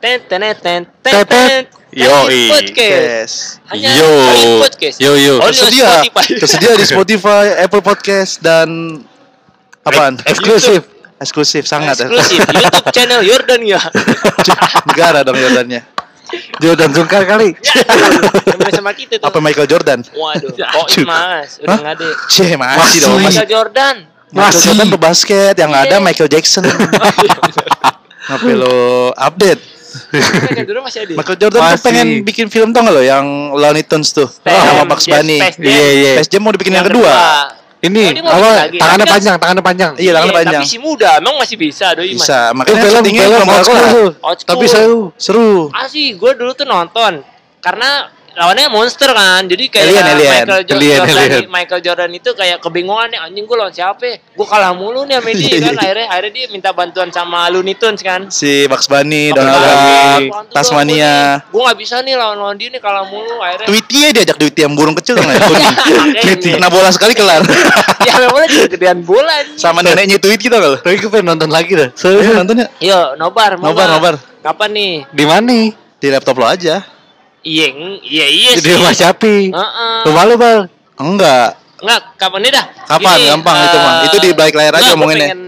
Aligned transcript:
ten 0.00 0.18
ten 0.24 0.40
ten 0.56 0.80
ten 1.04 1.14
ten 1.28 1.60
Yoi. 1.92 2.48
podcast 2.48 3.60
hanya 3.68 3.88
Yo. 3.92 4.10
podcast 4.62 4.96
Yo, 4.96 5.12
yo. 5.14 5.34
Tersedia 5.42 5.88
tersedia 6.40 6.72
di 6.72 6.86
Spotify, 6.86 7.60
Apple 7.60 7.82
Podcast 7.82 8.40
dan 8.40 9.00
apaan? 9.82 10.16
Eksklusif. 10.24 10.86
Eksklusif 11.20 11.68
sangat 11.68 12.00
ya. 12.00 12.08
eksklusif 12.08 12.40
YouTube 12.64 12.88
channel 12.96 13.20
Jordan 13.20 13.60
ya 13.60 13.80
Negara 14.88 15.20
dong 15.20 15.36
Jordannya. 15.36 15.82
Jordan 16.62 16.90
Sungkar 16.94 17.26
kali. 17.26 17.58
main 18.54 18.70
sama 18.70 18.94
kita 18.94 19.18
tuh 19.18 19.26
Apa 19.26 19.42
Michael 19.42 19.66
Jordan? 19.66 20.00
waduh 20.14 20.48
oh 20.78 20.86
mas 21.04 21.58
udah 21.58 21.74
Hah? 21.74 21.78
nggak 21.82 21.94
ada 21.98 22.08
Cie, 22.30 22.54
masih 22.54 22.78
Masih. 22.78 22.98
dong. 23.02 23.18
Michael 23.20 23.48
Jordan 23.50 23.96
Michael 24.30 24.46
Masih. 24.48 24.62
Jordan 24.64 24.88
pebasket 24.94 25.54
yang 25.58 25.72
ada. 25.74 25.96
Michael 25.98 26.30
Jackson. 26.30 26.62
Apa 28.30 28.46
lo 28.54 29.10
update? 29.18 29.58
Michael 30.10 30.66
Jordan 30.66 30.82
masih 30.82 30.98
ada 31.00 31.12
Michael 31.14 31.38
Jordan 31.38 31.56
tuh 31.56 31.62
Masih. 31.64 31.84
pengen 31.84 32.06
bikin 32.22 32.46
film 32.46 32.68
tau 32.70 32.82
gak 32.82 32.94
lo 32.94 33.00
yang 33.00 33.24
Looney 33.52 33.82
Tunes 33.82 34.10
tuh 34.10 34.26
Space 34.26 34.50
sama 34.52 34.72
Jam, 34.76 34.86
Bugs 34.86 35.04
yes, 35.04 35.12
Bunny. 35.12 35.38
Space 35.38 35.56
Jam. 35.56 35.70
Iya, 35.70 35.86
iya. 35.92 36.12
Space 36.18 36.30
Jam 36.30 36.40
mau 36.40 36.52
dibikin 36.52 36.74
yang, 36.74 36.86
kedua. 36.86 37.14
Ini 37.80 37.96
Oh, 37.96 38.12
ini 38.12 38.20
mau 38.20 38.32
apa? 38.36 38.50
lagi. 38.60 38.76
Tangannya 38.76 39.00
kan- 39.00 39.14
panjang, 39.16 39.36
tangannya 39.40 39.64
panjang. 39.64 39.92
Iya, 39.96 40.10
tangannya 40.12 40.28
Iya, 40.28 40.40
panjang. 40.44 40.60
tapi 40.60 40.68
si 40.68 40.76
muda 40.76 41.10
emang 41.16 41.34
masih 41.40 41.56
bisa 41.56 41.86
doi 41.94 42.12
mas 42.12 42.20
Bisa, 42.20 42.38
makanya 42.52 42.76
film, 42.84 43.02
film 43.08 43.40
tuh. 43.40 44.08
Old 44.20 44.36
school. 44.36 44.50
Tapi 44.52 44.64
seru. 44.68 45.00
Seru. 45.16 45.50
ah 45.72 45.86
sih 45.86 46.12
gue 46.12 46.30
dulu 46.36 46.52
tuh 46.52 46.66
nonton 46.66 47.24
karena 47.58 48.12
lawannya 48.40 48.72
monster 48.72 49.12
kan 49.12 49.44
jadi 49.44 49.64
kayak 49.68 49.84
Alien, 49.84 50.06
alien. 50.06 50.32
Michael 50.32 50.62
Jo- 50.64 50.74
Alien, 50.74 50.96
Jordan 50.96 51.16
alien. 51.20 51.44
Michael 51.52 51.80
Jordan 51.84 52.10
itu 52.10 52.30
kayak 52.32 52.56
kebingungan 52.58 53.08
nih 53.12 53.20
anjing 53.20 53.44
gue 53.44 53.52
lawan 53.52 53.68
siapa 53.68 54.16
gue 54.16 54.46
kalah 54.48 54.72
mulu 54.72 55.04
nih 55.04 55.20
sama 55.20 55.30
dia 55.30 55.56
kan 55.60 55.74
akhirnya 55.84 56.06
akhirnya 56.08 56.32
dia 56.32 56.46
minta 56.48 56.70
bantuan 56.72 57.08
sama 57.10 57.52
Looney 57.52 57.76
Tunes 57.76 58.00
kan 58.00 58.32
Si 58.32 58.64
Bugs 58.64 58.88
Bunny, 58.88 59.28
Donald 59.30 59.60
Bunny. 59.60 60.32
Duck, 60.32 60.56
Tasmania. 60.56 61.44
gue 61.44 61.60
gak 61.60 61.76
bisa 61.76 62.00
nih 62.00 62.16
lawan 62.16 62.40
lawan 62.40 62.56
dia 62.56 62.72
nih 62.72 62.80
kalah 62.80 63.04
mulu 63.04 63.36
akhirnya 63.38 63.68
Tweety 63.68 63.96
ya 64.00 64.10
diajak 64.10 64.36
Tweety 64.36 64.60
yang 64.62 64.72
burung 64.72 64.96
kecil 64.96 65.14
ya. 65.14 65.24
Makanya. 65.28 65.70
Kena 66.40 66.68
bola 66.72 66.88
sekali 66.88 67.12
kelar. 67.12 67.44
ya 68.08 68.14
memang 68.16 68.48
gedean 68.66 69.04
bola. 69.04 69.44
Sama 69.54 69.84
neneknya 69.84 70.16
Tweety 70.16 70.48
tau 70.48 70.58
gak 70.58 70.70
lo? 70.72 70.78
Tapi 70.80 70.96
gue 70.96 71.10
pengen 71.10 71.28
nonton 71.28 71.52
lagi 71.52 71.76
dah. 71.76 71.92
Seru. 71.92 72.24
Iya 72.24 72.32
nontonnya 72.32 72.66
Yo, 72.80 73.14
nobar, 73.14 73.60
Mama. 73.60 73.68
Nobar, 73.68 73.86
nobar. 73.92 74.14
Kapan 74.40 74.70
nih? 74.72 74.92
Di 75.12 75.24
mana 75.28 75.52
di 76.00 76.06
laptop 76.08 76.40
lo 76.40 76.48
aja. 76.48 76.80
Iya, 77.40 77.66
ng- 77.70 78.00
iya, 78.02 78.26
iya 78.26 78.50
Di 78.54 78.70
rumah 78.70 78.92
Syapi. 78.92 79.48
Heeh. 79.48 79.98
Rumah 80.04 80.22
lu, 80.24 80.34
Bal. 80.36 80.58
Enggak. 80.94 81.56
Enggak, 81.80 82.00
kapan 82.14 82.40
nih 82.42 82.52
dah? 82.52 82.64
Kapan? 82.86 83.16
Gini, 83.16 83.28
Gampang 83.30 83.56
itu 83.58 83.78
mah. 83.78 83.92
eh, 83.94 84.06
Itu 84.06 84.16
di 84.18 84.30
balik 84.30 84.54
layar 84.54 84.74
aja 84.76 84.90
ngomonginnya. 84.90 85.26
pengen 85.26 85.42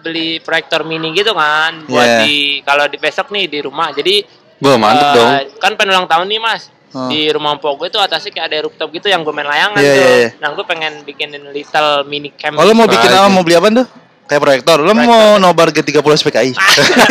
beli 0.00 0.28
proyektor 0.38 0.80
mini 0.82 1.12
gitu 1.12 1.32
kan 1.32 1.84
buat 1.84 2.00
Yeah. 2.00 2.20
di 2.22 2.34
kalau 2.60 2.84
di 2.84 2.96
besok 2.96 3.28
nih 3.30 3.44
di 3.46 3.60
rumah. 3.60 3.88
Jadi 3.90 4.24
Wah, 4.58 4.76
mantep 4.76 5.06
eh, 5.06 5.12
dong. 5.14 5.30
Kan 5.56 5.72
pengen 5.74 5.92
ulang 5.94 6.04
tahun 6.06 6.26
nih, 6.26 6.36
Mas. 6.38 6.68
Hmm. 6.90 7.06
Di 7.06 7.30
rumah 7.30 7.54
empok 7.54 7.78
gue 7.78 7.88
tuh 7.88 7.98
atasnya 7.98 8.28
kayak 8.30 8.46
ada 8.46 8.56
rooftop 8.60 8.90
gitu 8.90 9.06
yang 9.06 9.22
gue 9.22 9.30
main 9.30 9.46
layangan 9.46 9.78
Iya, 9.78 9.88
tuh. 9.88 9.96
iya, 9.96 10.10
iya. 10.18 10.28
Nah, 10.36 10.48
gue 10.50 10.64
pengen 10.66 10.92
bikinin 11.00 11.44
little 11.48 11.90
mini 12.04 12.28
camp. 12.30 12.56
Oh 12.56 12.64
lo 12.64 12.74
mau 12.74 12.84
bikin 12.84 13.08
Aja. 13.08 13.22
apa? 13.22 13.28
Mau 13.30 13.40
beli 13.40 13.54
apa 13.54 13.68
tuh? 13.70 13.86
Kayak 14.30 14.42
proyektor. 14.46 14.78
Lo 14.78 14.94
mau 14.94 15.42
nobar 15.42 15.74
G30 15.74 15.98
SPKI? 15.98 16.54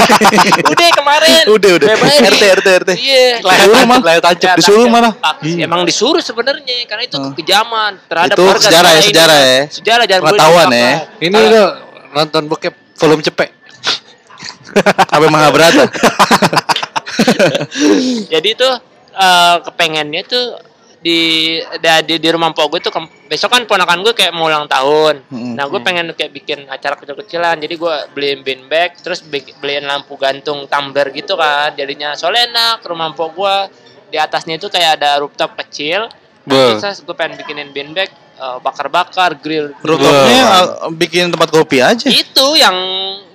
udah 0.72 0.90
kemarin. 0.96 1.44
Udah, 1.52 1.72
udah. 1.76 1.88
RT, 2.00 2.44
RT, 2.64 2.68
RT. 2.80 2.90
Iya. 2.96 3.44
Disuruh 3.44 3.84
mah. 3.84 4.00
layar 4.00 4.22
tancap. 4.24 4.56
Disuruh 4.56 4.88
mana? 4.88 5.12
Tak- 5.12 5.44
Emang 5.44 5.84
disuruh 5.84 6.24
sebenarnya 6.24 6.88
karena 6.88 7.04
itu 7.04 7.20
kekejaman 7.20 8.00
terhadap 8.08 8.40
Itu 8.40 8.44
warga 8.48 8.64
sejarah 8.64 8.92
ya, 8.96 9.02
sejarah 9.04 9.36
ini. 9.36 9.52
ya. 9.52 9.62
Sejarah 9.68 10.06
jangan 10.08 10.22
boleh 10.24 10.32
Pengetahuan 10.32 10.68
ya. 10.72 10.92
Ini 11.20 11.40
lo 11.44 11.64
nonton 12.16 12.42
bokep 12.48 12.74
volume 12.96 13.20
cepet. 13.20 13.50
Apa 15.12 15.26
Mahabharata? 15.36 15.84
Jadi 18.32 18.50
tuh 18.56 18.74
eh, 19.12 19.56
kepengennya 19.68 20.24
tuh 20.24 20.56
di 21.00 21.20
di, 22.04 22.16
di 22.20 22.30
rumah 22.30 22.52
mpok 22.52 22.76
gue 22.76 22.80
tuh 22.84 22.92
ke- 22.92 23.32
besok 23.32 23.56
kan 23.56 23.64
ponakan 23.64 24.04
gue 24.04 24.12
kayak 24.12 24.36
mau 24.36 24.52
ulang 24.52 24.68
tahun. 24.68 25.24
Hmm. 25.32 25.56
Nah, 25.56 25.72
gue 25.72 25.80
pengen 25.80 26.12
kayak 26.12 26.32
bikin 26.36 26.68
acara 26.68 27.00
kecil-kecilan. 27.00 27.56
Jadi 27.56 27.76
gue 27.80 27.96
beliin 28.12 28.44
bin 28.44 28.68
bag, 28.68 29.00
terus 29.00 29.24
beliin 29.24 29.88
lampu 29.88 30.20
gantung 30.20 30.68
tumbler 30.68 31.08
gitu 31.16 31.40
kan. 31.40 31.72
Jadinya 31.80 32.20
soalnya 32.20 32.52
enak 32.52 32.78
rumah 32.84 33.16
mpok 33.16 33.30
gue 33.32 33.56
di 34.12 34.18
atasnya 34.20 34.60
itu 34.60 34.68
kayak 34.68 35.00
ada 35.00 35.24
rooftop 35.24 35.56
kecil. 35.56 36.12
Be. 36.44 36.76
Terus 36.76 37.00
gue 37.00 37.16
pengen 37.16 37.40
bikinin 37.40 37.72
bin 37.72 37.96
bag 37.96 38.12
eh, 38.36 38.58
bakar-bakar 38.60 39.40
grill. 39.40 39.72
Rooftopnya 39.80 40.44
uh, 40.84 40.92
bikin 40.92 41.32
tempat 41.32 41.48
kopi 41.48 41.80
aja. 41.80 42.12
Itu 42.12 42.60
yang 42.60 42.76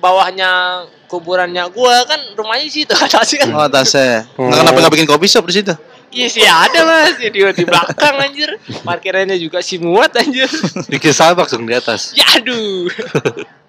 bawahnya 0.05 0.85
kuburannya 1.09 1.65
gue 1.71 1.95
kan 2.11 2.21
rumahnya 2.35 2.65
di 2.69 2.75
situ 2.83 2.93
atasnya 3.09 3.49
kan. 3.49 3.49
Oh 3.57 3.65
atasnya. 3.65 4.29
Oh. 4.37 4.53
Nggak 4.53 4.59
kenapa 4.69 4.77
nggak 4.85 4.95
bikin 5.01 5.09
kopi 5.09 5.27
shop 5.33 5.49
di 5.49 5.57
situ? 5.65 5.75
Iya 6.15 6.31
sih 6.31 6.47
ada 6.47 6.87
mas. 6.87 7.19
Di, 7.19 7.35
di 7.35 7.65
belakang 7.67 8.15
anjir. 8.23 8.55
Parkirannya 8.87 9.35
juga 9.43 9.59
si 9.59 9.83
muat 9.83 10.15
anjir. 10.15 10.47
Bikin 10.87 11.11
Starbucks 11.11 11.59
dong 11.59 11.67
di 11.67 11.75
atas. 11.75 12.15
Ya 12.15 12.23
aduh 12.39 12.87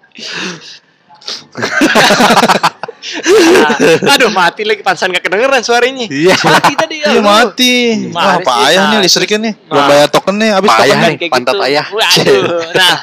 Ah, 3.05 4.13
Aduh 4.13 4.29
mati 4.29 4.61
lagi 4.61 4.81
pansan 4.81 5.09
gak 5.09 5.21
kedengeran 5.21 5.61
suaranya 5.61 6.05
Iya. 6.05 6.33
Mati 6.35 6.73
tadi 6.73 6.95
ya 6.99 7.07
Iya 7.11 7.21
mati. 7.21 7.75
Wah 8.09 8.37
payah 8.39 8.83
nih 8.89 8.97
Nah, 8.97 9.01
listriknya 9.01 9.39
nih. 9.41 9.53
Belum 9.61 9.77
Nah. 9.77 9.87
bayar 9.87 10.07
token 10.09 10.35
nih. 10.35 10.49
Habis 10.51 10.69
token 10.71 10.97
nih. 10.97 11.29
pantat 11.29 11.55
ayah. 11.63 11.85
Waduh 11.87 12.43
Nah 12.79 12.95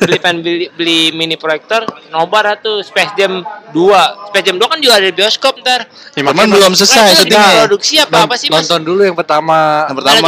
beli 0.00 0.16
pengen 0.16 0.36
beli, 0.40 0.66
beli 0.72 1.00
mini 1.10 1.36
proyektor 1.36 1.84
Nobar 2.08 2.56
tuh 2.58 2.80
Space 2.80 3.12
Jam 3.14 3.40
2 3.72 4.30
Space 4.32 4.44
Jam 4.44 4.56
2 4.56 4.64
kan 4.66 4.78
juga 4.78 4.94
ada 4.96 5.04
di 5.04 5.14
bioskop 5.14 5.60
ntar 5.60 5.84
Cuman 6.12 6.46
belum 6.46 6.72
Nah, 6.72 6.78
selesai 6.78 7.06
itu 7.06 7.16
syutingnya. 7.22 7.62
Produksi 7.62 7.94
apa 7.98 8.16
apa 8.24 8.34
sih 8.34 8.48
mas? 8.48 8.64
Nonton 8.64 8.80
dulu 8.82 9.02
yang 9.02 9.12
pertama. 9.12 9.84
Yang 9.84 9.96
pertama. 10.00 10.26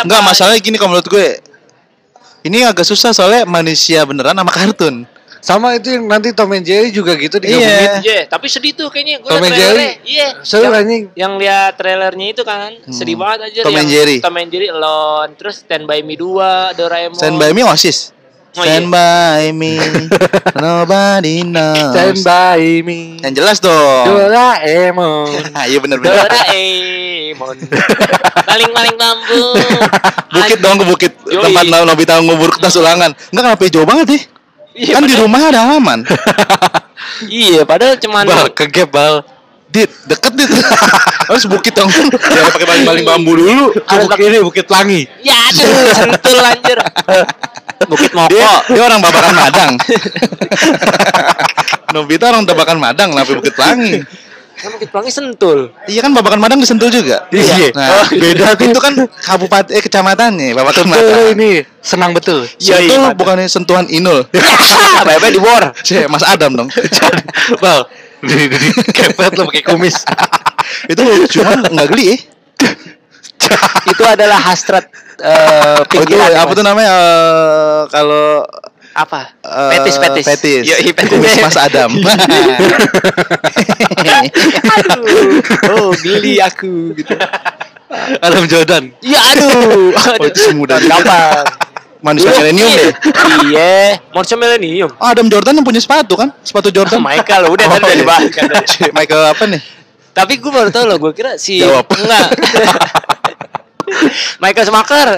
Enggak 0.00 0.20
masalahnya 0.22 0.60
gini 0.60 0.76
kalau 0.76 0.90
menurut 0.92 1.08
gue. 1.08 1.28
Ini 2.40 2.64
agak 2.66 2.82
susah 2.82 3.12
soalnya 3.12 3.44
manusia 3.44 4.00
beneran 4.02 4.32
sama 4.32 4.48
kartun. 4.48 5.04
Sama 5.40 5.72
itu 5.72 5.88
yang 5.90 6.04
nanti 6.04 6.30
Tom 6.30 6.48
and 6.50 6.62
Jerry 6.62 6.88
juga 6.88 7.16
gitu 7.16 7.36
digabungin. 7.36 7.64
Iya. 7.64 7.92
Iya, 8.00 8.20
tapi 8.26 8.46
sedih 8.46 8.72
tuh 8.72 8.86
kayaknya 8.86 9.18
gue 9.18 9.26
Tom 9.26 9.40
and 9.40 9.52
Jerry. 9.52 9.88
Iya. 10.02 10.28
Seru 10.40 10.64
Yang- 10.64 10.76
anjing. 10.78 11.04
Yang 11.14 11.32
lihat 11.38 11.72
trailernya 11.74 12.26
itu 12.30 12.42
kan 12.42 12.70
sedih 12.86 13.16
banget 13.16 13.38
aja 13.46 13.58
Hmm. 13.58 13.66
Tom 13.66 13.72
yang 13.72 13.80
and 13.80 13.90
Jerry. 13.90 14.16
Tom 14.20 14.36
and 14.36 14.48
Jerry 14.48 14.68
Alone, 14.68 15.30
terus 15.34 15.56
Stand 15.58 15.84
By 15.84 16.00
Me 16.00 16.14
2, 16.14 16.76
Doraemon. 16.76 17.16
Stand 17.16 17.36
by 17.36 17.50
me 17.50 17.62
Oasis. 17.62 18.12
Oh, 18.50 18.60
Stand 18.60 18.86
iya. 18.86 18.92
by 18.92 19.54
me. 19.54 19.78
Nobody 20.58 21.40
knows. 21.40 21.94
Stand 21.94 22.18
by 22.20 22.60
me. 22.82 23.16
Yang 23.18 23.34
jelas 23.36 23.58
dong. 23.58 24.04
Doraemon. 24.06 25.30
Iya 25.70 25.78
bener 25.78 25.96
bener. 25.98 26.20
Doraemon. 26.20 27.56
Paling-paling 28.50 28.94
bambu. 28.94 29.44
Bukit 30.30 30.58
dong 30.58 30.76
ke 30.76 30.84
bukit 30.84 31.12
Yoi. 31.24 31.42
tempat 31.44 31.64
No- 31.64 31.86
Nobita 31.86 32.18
ngubur 32.18 32.50
kertas 32.52 32.74
ulangan. 32.74 33.14
Enggak 33.30 33.42
kenapa 33.46 33.62
jauh 33.66 33.86
banget 33.86 34.06
ya? 34.08 34.20
Iya, 34.80 34.96
kan 34.96 35.04
di 35.04 35.16
rumah 35.20 35.40
ada 35.52 35.60
halaman. 35.68 36.00
Iya, 37.20 37.68
padahal 37.68 38.00
cuman 38.00 38.24
Bal, 38.24 38.48
ke 38.56 38.64
gap, 38.72 38.88
Bal. 38.96 39.20
Dit, 39.68 39.92
deket 40.08 40.32
dit. 40.40 40.48
Harus 41.28 41.44
bukit 41.44 41.76
dong. 41.76 41.88
Jangan 41.92 42.50
pakai 42.52 42.66
baling-baling 42.68 43.04
bambu 43.04 43.36
dulu. 43.36 43.76
Itu 43.76 43.94
bukit 44.08 44.18
ini, 44.24 44.38
Bukit 44.40 44.64
Pelangi. 44.64 45.04
Ya 45.20 45.36
aduh, 45.52 45.68
sentul 45.92 46.38
anjir. 46.40 46.78
Bukit 47.92 48.12
Moko. 48.12 48.32
Dia, 48.32 48.52
dia 48.72 48.82
orang 48.84 49.00
babakan 49.04 49.34
Madang. 49.36 49.72
Nobita 51.92 52.24
orang 52.32 52.44
babakan 52.48 52.78
Madang, 52.80 53.08
kenapa 53.12 53.32
Bukit 53.36 53.54
Pelangi? 53.56 54.00
Kan 54.60 54.76
Bukit 54.76 54.88
Pelangi 54.88 55.08
sentul. 55.08 55.72
Iya 55.84 56.00
kan 56.00 56.12
babakan 56.12 56.36
Madang 56.36 56.60
disentul 56.60 56.88
juga. 56.88 57.24
Iya. 57.28 57.72
Nah, 57.72 57.88
Oh, 57.96 58.06
beda 58.12 58.52
tuh. 58.54 58.68
itu 58.68 58.76
kan 58.76 58.92
kabupaten 59.18 59.72
eh 59.72 59.80
kecamatannya, 59.80 60.52
babakan 60.52 60.84
Betul 60.86 61.08
Madang. 61.08 61.32
ini, 61.32 61.50
senang 61.80 62.12
betul. 62.12 62.44
Iya, 62.56 62.76
iya, 62.76 62.76
Sentul 62.76 62.98
Madang. 63.00 63.16
bukannya 63.16 63.48
sentuhan 63.48 63.86
Inul. 63.88 64.20
Bye-bye 65.08 65.32
di 65.32 65.40
war. 65.40 65.72
Mas 66.06 66.20
Adam 66.22 66.52
dong. 66.54 66.68
Bal, 67.62 67.88
di, 68.20 68.36
di, 68.46 68.56
di 68.58 68.68
kepet 68.86 69.32
lo 69.34 69.48
pakai 69.48 69.64
kumis. 69.64 69.96
itu 70.92 71.02
cuma 71.32 71.56
nggak 71.56 71.88
geli 71.88 72.14
eh. 72.14 72.20
Itu 73.88 74.02
adalah 74.04 74.38
hasrat 74.38 74.84
eh 75.18 75.80
Oh, 75.80 75.84
itu 75.84 76.04
pikiran. 76.04 76.32
apa 76.36 76.52
tuh 76.52 76.64
namanya 76.64 76.88
eh, 76.88 77.80
kalau 77.88 78.44
apa? 79.00 79.32
eh, 79.40 79.70
Petis 79.76 79.96
petis. 79.96 80.26
Petis. 80.26 80.62
Yoi, 80.66 80.92
petis. 80.92 81.10
Kumis 81.10 81.34
Mas 81.40 81.56
Adam. 81.56 81.90
aduh. 84.76 85.40
Oh, 85.72 85.88
geli 85.96 86.40
aku 86.40 86.94
gitu. 86.94 87.14
Adam 88.22 88.44
Jordan. 88.46 88.92
Ya 89.02 89.20
aduh. 89.34 89.92
Oh, 89.94 90.26
itu 90.26 90.40
semudah. 90.40 90.78
Kapan? 90.78 91.44
Manusia 92.00 92.32
milenium 92.32 92.70
deh. 92.80 92.92
Iya, 93.52 94.00
Manusia 94.16 94.36
Millennium. 94.40 94.88
Oh, 94.96 95.04
Adam 95.04 95.28
Jordan 95.28 95.60
yang 95.60 95.66
punya 95.66 95.84
sepatu 95.84 96.16
kan? 96.16 96.32
Sepatu 96.40 96.72
Jordan. 96.72 96.96
Michael 96.96 97.52
udah 97.52 97.64
Oh, 97.68 97.76
tadi 97.76 97.84
udah 97.84 97.92
iya. 97.92 98.00
dibahas 98.00 98.28
kan. 98.32 98.48
Michael 98.96 99.22
apa 99.28 99.44
nih? 99.44 99.60
Tapi 100.10 100.32
gue 100.40 100.50
baru 100.50 100.72
tahu 100.72 100.84
loh, 100.88 100.96
gue 100.96 101.12
kira 101.12 101.36
si 101.36 101.60
Jawab. 101.60 101.84
enggak. 101.92 102.28
Michael 104.42 104.64
Schumacher. 104.64 105.08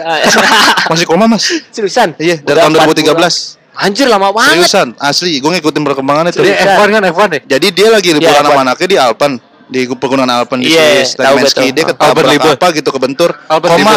Masih 0.91 1.07
koma 1.07 1.31
mas? 1.31 1.47
Seriusan? 1.71 2.19
Iya, 2.19 2.43
dari 2.43 2.59
Udah 2.59 2.83
tahun 2.83 2.99
2013. 2.99 3.62
40. 3.83 3.85
Anjir 3.85 4.07
lama 4.07 4.29
banget. 4.31 4.55
Seriusan, 4.63 4.89
asli. 4.97 5.37
Gue 5.37 5.51
ngikutin 5.53 5.83
perkembangan 5.83 6.25
itu. 6.29 6.39
Dia 6.41 6.79
F1 6.79 6.89
kan 6.89 7.03
F1 7.05 7.29
ya? 7.29 7.41
Jadi 7.51 7.67
dia 7.69 7.89
lagi 7.91 8.09
liburan 8.11 8.31
Iya, 8.31 8.41
sama 8.41 8.55
F1. 8.55 8.65
anaknya 8.65 8.87
di 8.87 8.97
Alpen. 8.97 9.33
di 9.65 9.89
pegunungan 9.89 10.29
Alpen 10.29 10.61
di 10.61 10.69
Iya, 10.69 10.85
Swiss 11.01 11.11
lagi 11.11 11.17
tahu 11.19 11.33
main 11.33 11.43
betul. 11.43 11.55
ski 11.55 11.67
dia 11.73 11.85
ketabrak 11.87 12.29
apa 12.45 12.67
gitu 12.71 12.91
kebentur 12.93 13.31
Albert 13.47 13.71
koma 13.73 13.95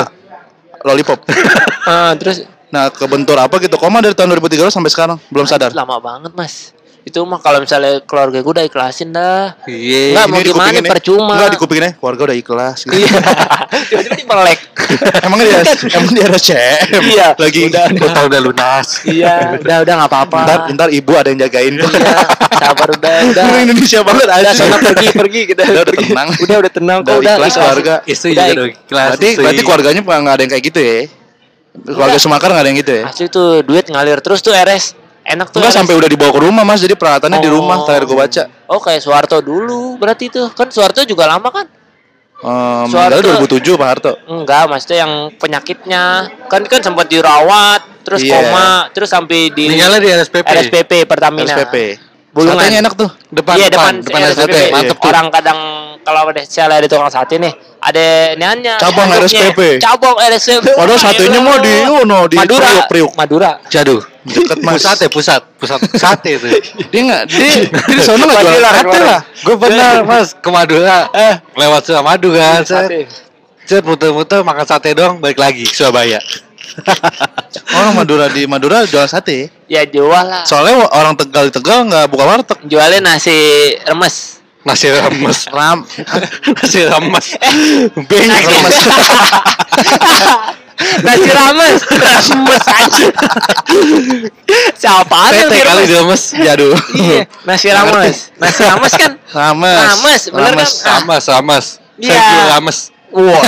lollipop 0.81 1.19
Ah, 1.85 2.15
terus 2.15 2.47
nah 2.67 2.87
kebentur 2.87 3.35
apa 3.35 3.55
gitu 3.59 3.75
koma 3.75 3.99
dari 3.99 4.11
tahun 4.11 4.35
2013 4.35 4.71
sampai 4.71 4.87
sekarang 4.87 5.17
belum 5.27 5.43
sadar 5.43 5.71
lama 5.71 5.99
banget 5.99 6.31
mas 6.31 6.71
itu 7.05 7.21
mah 7.21 7.37
kalau 7.37 7.61
misalnya 7.61 8.01
keluarga 8.01 8.41
gue 8.41 8.49
udah 8.51 8.65
ikhlasin 8.65 9.09
dah 9.09 9.53
Iya. 9.63 10.11
Nggak, 10.11 10.25
mau 10.25 10.35
Ini 10.35 10.43
gimana, 10.43 10.49
dikupingin 10.65 10.81
ya. 10.81 10.89
percuma. 10.89 11.31
Enggak 11.31 11.49
dikupinginnya 11.53 11.91
keluarga 11.95 12.21
udah 12.25 12.35
ikhlas 12.35 12.77
gitu. 12.81 12.97
Iya. 12.97 13.13
tiba-tiba 13.89 14.15
dibelek 14.17 14.59
emang 15.21 15.37
dia 15.39 15.59
emang 15.91 16.09
dia 16.09 16.25
RSCM 16.27 17.01
Iya. 17.05 17.27
lagi 17.35 17.59
Utang 17.95 18.25
udah 18.29 18.41
lunas. 18.41 18.87
iya 19.05 19.53
udah 19.55 19.77
udah 19.81 19.93
nggak 19.95 20.09
apa-apa 20.09 20.39
ntar, 20.41 20.59
ntar 20.73 20.89
ibu 20.89 21.11
ada 21.13 21.29
yang 21.29 21.39
jagain 21.39 21.73
iya 21.77 22.15
sabar 22.51 22.89
udah 22.89 23.15
udah 23.29 23.43
Orang 23.45 23.61
Indonesia 23.63 23.99
banget 24.01 24.25
udah 24.25 24.37
asli 24.41 24.57
sana 24.57 24.75
pergi 24.81 25.07
pergi 25.13 25.41
kita 25.45 25.61
Udah, 25.61 25.73
udah 25.75 25.85
pergi. 25.87 26.05
tenang. 26.09 26.27
udah 26.35 26.55
udah 26.57 26.71
tenang 26.73 26.99
kok 26.99 27.05
Udah 27.05 27.15
udah 27.15 27.33
ikhlas 27.35 27.45
ikhlas. 27.45 27.61
keluarga. 27.61 27.93
Istri 28.03 28.29
Udah, 28.31 28.45
juga 28.47 28.53
udah 28.55 28.67
kelas. 28.81 29.07
berarti 29.07 29.29
berarti 29.37 29.61
keluarganya 29.61 30.01
nggak 30.01 30.33
ada 30.33 30.41
yang 30.41 30.51
kayak 30.51 30.65
gitu 30.65 30.79
ya 30.81 30.97
keluarga 31.85 32.17
Sumakar 32.17 32.49
nggak 32.49 32.63
ada 32.63 32.69
yang 32.71 32.79
gitu 32.79 32.93
ya 32.93 33.03
asli 33.05 33.25
tuh 33.27 33.61
duit 33.61 33.85
ngalir 33.85 34.17
terus 34.19 34.39
tuh 34.39 34.51
RS 34.51 35.04
enak 35.25 35.49
tuh 35.49 35.57
Enggak 35.57 35.73
RS. 35.73 35.77
sampai 35.79 35.93
udah 35.95 36.07
dibawa 36.07 36.31
ke 36.31 36.39
rumah 36.39 36.63
mas 36.63 36.79
jadi 36.79 36.93
peralatannya 36.93 37.39
di 37.39 37.49
Oh. 37.49 37.57
rumah 37.57 37.81
terakhir 37.83 38.05
gue 38.05 38.17
baca 38.17 38.43
oh 38.67 38.79
kayak 38.79 39.01
Soeharto 39.01 39.37
dulu 39.39 39.97
berarti 39.97 40.29
tuh 40.29 40.47
kan 40.49 40.69
Soeharto 40.69 41.01
juga 41.01 41.25
lama 41.25 41.49
kan 41.49 41.65
um, 42.37 42.85
Soeharto- 42.85 43.19
meninggal 43.19 43.41
2007 43.41 43.73
Pak 43.75 43.87
Harto 43.89 44.11
enggak 44.27 44.63
maksudnya 44.67 44.97
yang 44.99 45.13
penyakitnya 45.35 46.03
kan 46.45 46.61
kan 46.63 46.81
sempat 46.81 47.05
dirawat 47.07 47.81
terus 48.01 48.21
Iya. 48.21 48.37
koma 48.37 48.67
terus 48.91 49.09
sampai 49.09 49.49
di 49.49 49.65
Meninggalnya 49.65 49.97
di 49.97 50.09
RSPP. 50.13 50.45
RSPP 50.45 50.91
Pertamina 51.03 51.49
SPP 51.49 51.75
Bulungan. 52.29 52.59
Satenya 52.59 52.79
enak 52.83 52.93
tuh 52.93 53.09
Depan, 53.31 53.55
iya 53.55 53.67
depan, 53.67 53.93
depan, 53.97 54.11
depan 54.11 54.19
RSPP. 54.27 54.51
RSPP. 54.51 54.73
Mantep 54.75 54.97
tuh. 54.97 55.07
Orang 55.07 55.25
kadang 55.31 55.59
kalau 56.03 56.19
ada 56.27 56.41
saya 56.43 56.77
di 56.77 56.85
tukang 56.85 57.07
sate 57.07 57.39
nih, 57.39 57.53
ada 57.85 58.33
niannya. 58.33 58.75
Cabang. 58.81 59.07
RSPP. 59.21 59.77
Cabang 59.77 60.17
RSPP. 60.17 60.73
Padahal 60.73 60.97
satenya 60.97 61.39
mah 61.39 61.61
di 61.61 61.73
ono 61.85 62.25
di 62.25 62.37
Madura. 62.41 62.65
priuk-priuk. 62.65 63.11
Madura. 63.13 63.51
Jadu. 63.69 64.01
Deket 64.25 64.57
mas 64.65 64.81
Pusat 64.81 64.97
ya, 65.05 65.09
pusat. 65.13 65.41
Pusat 65.61 65.79
sate 66.01 66.31
itu. 66.41 66.47
Dia 66.91 67.01
nggak 67.05 67.23
dia 67.29 67.45
dia 67.69 67.93
di 67.93 68.01
sana 68.01 68.25
nggak 68.25 68.41
jual 68.41 68.57
Madura, 68.57 68.69
sate 68.73 68.85
Madura. 68.89 69.05
lah 69.05 69.21
Gue 69.45 69.55
pernah 69.61 69.91
mas 70.01 70.27
ke 70.33 70.49
Madura. 70.49 70.97
Eh, 71.13 71.35
lewat 71.53 71.81
Suramadu 71.85 72.29
kan. 72.33 72.65
Sate. 72.65 73.05
set 73.65 73.81
muter-muter 73.81 74.45
makan 74.45 74.65
sate 74.65 74.93
dong, 74.93 75.17
balik 75.21 75.37
lagi 75.37 75.65
Surabaya. 75.65 76.17
orang 77.77 77.93
Madura 77.95 78.25
di 78.27 78.43
Madura 78.49 78.83
jual 78.83 79.07
sate 79.07 79.47
Ya 79.71 79.87
jual 79.87 80.11
lah. 80.11 80.43
soalnya 80.43 80.83
orang 80.91 81.15
Tegal 81.15 81.47
di 81.47 81.53
Tegal 81.55 81.87
nggak 81.87 82.05
buka 82.11 82.23
warteg 82.27 82.59
Jualnya 82.67 83.13
nasi 83.15 83.31
remes. 83.87 84.43
Nasi 84.65 84.89
rames. 84.89 85.45
ram 85.53 85.85
Nasi 86.57 86.81
rames. 86.83 87.25
beng 88.09 88.25
Nasi 88.25 88.45
remes 88.49 88.77
Nasi 91.05 91.29
rames. 91.31 91.79
Remes 91.87 92.65
aja. 92.67 93.07
Siapa 94.75 95.15
ada 95.31 95.47
Tete 95.47 95.55
yang 95.55 95.67
kali 95.71 95.83
remes? 95.87 96.23
jadu 96.35 96.69
Iya, 96.93 97.23
nasi 97.45 97.67
rames. 97.71 98.33
Nasi 98.35 98.61
rames 98.65 98.93
kan 98.93 99.11
rames 99.31 99.79
Rames, 99.79 100.21
bener 100.33 100.51
kan? 100.51 100.67
Rames, 100.83 101.23
rames. 101.29 101.65
Iya. 101.95 102.11
Sergio 102.11 102.43
rames. 102.51 102.77
Wah, 103.15 103.47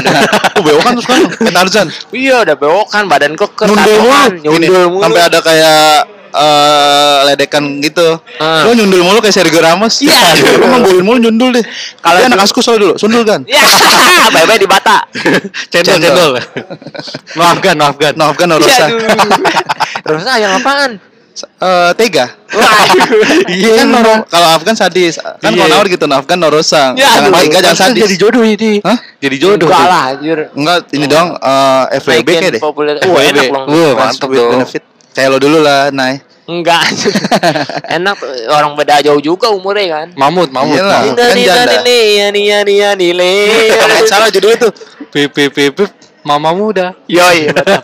oh 0.55 0.61
bewok 0.63 0.79
kan 0.87 0.95
terus 0.95 1.07
kan 1.11 1.21
kayak 1.27 1.51
Tarzan 1.51 1.87
iya 2.15 2.39
udah 2.39 2.55
bewokan 2.55 3.03
badan 3.11 3.35
kok 3.35 3.51
nundul 3.67 3.99
Gini, 4.39 4.63
nyundul 4.63 4.95
mulu. 4.95 5.03
sampai 5.03 5.21
ada 5.27 5.39
kayak 5.43 6.07
eh 6.29 7.18
ledekan 7.25 7.63
gitu 7.79 8.19
Ah. 8.38 8.63
lo 8.63 8.74
nyundul 8.74 9.01
mulu 9.01 9.19
kayak 9.19 9.33
Sergio 9.33 9.59
Ramos 9.59 10.00
Iya. 10.00 10.15
lo 10.56 10.68
mambuin 10.69 11.01
mulu 11.01 11.19
nyundul 11.21 11.50
deh 11.53 11.65
Kalau 11.97 12.19
anak 12.19 12.39
asku 12.39 12.59
soal 12.59 12.77
dulu 12.77 12.94
sundul 12.95 13.21
kan 13.21 13.41
Ya, 13.44 13.62
bye-bye 14.33 14.57
di 14.57 14.65
Bata. 14.65 15.07
Cendol, 15.71 15.97
Cendol. 15.97 16.31
Maafkan, 17.33 17.75
maafkan. 17.75 18.12
no 18.13 18.27
Afgan 18.27 18.47
no 18.47 18.57
Rosa 18.57 18.85
yang 20.38 20.53
apaan? 20.53 21.00
Eh, 21.38 21.91
tega. 21.94 22.33
Iya 23.45 23.77
kan 23.77 23.88
Noro 23.88 24.25
kalau 24.25 24.57
Afgan 24.57 24.74
sadis 24.74 25.21
kan 25.38 25.53
Iya. 25.53 25.59
kalau 25.59 25.69
Nawar 25.69 25.85
gitu 25.85 26.06
Afgan 26.07 26.38
no 26.39 26.50
Rosa 26.50 26.97
Ya, 26.97 27.13
jangan 27.13 27.29
tega 27.38 27.57
jangan 27.62 27.77
sadis 27.77 28.01
Jadi 28.03 28.15
jodoh 28.18 28.41
ini. 28.41 28.81
Hah? 28.81 28.97
Jadi 29.18 29.35
jodoh. 29.38 29.69
Enggak 29.69 29.85
lah, 29.85 30.03
anjir. 30.12 30.38
enggak 30.51 30.77
ini 30.91 31.06
dong 31.06 31.27
eh 31.35 31.83
FWB 32.01 32.27
kayak 32.31 32.51
deh 32.51 32.62
populer. 32.62 32.95
Wah, 33.03 33.21
enak 33.21 33.45
loh. 33.47 33.63
Dong. 34.25 34.50
benefit 34.57 34.83
kayak 35.17 35.33
lo 35.33 35.37
dulu 35.41 35.65
lah 35.65 35.89
Nay 35.89 36.21
Enggak. 36.47 36.79
enak 37.99 38.15
orang 38.47 38.71
beda 38.79 39.03
jauh 39.03 39.19
juga 39.19 39.51
umurnya 39.51 39.99
kan. 39.99 40.07
Mamut, 40.15 40.47
mamut. 40.47 40.79
Iyalah. 40.79 41.03
mamut. 41.03 41.19
kan 41.19 41.35
janda. 41.35 41.75
nani 41.75 41.77
nih, 41.83 42.05
yani 42.23 42.41
yani 42.47 42.73
yani 42.79 43.07
le. 43.11 43.35
salah 44.07 44.31
judul 44.31 44.55
itu 44.55 44.69
Pip, 45.11 45.35
pip, 45.35 45.51
pip, 45.51 45.75
pip. 45.75 45.91
Mama 46.23 46.55
muda. 46.55 46.95
Yoi, 47.11 47.47
betul. 47.55 47.83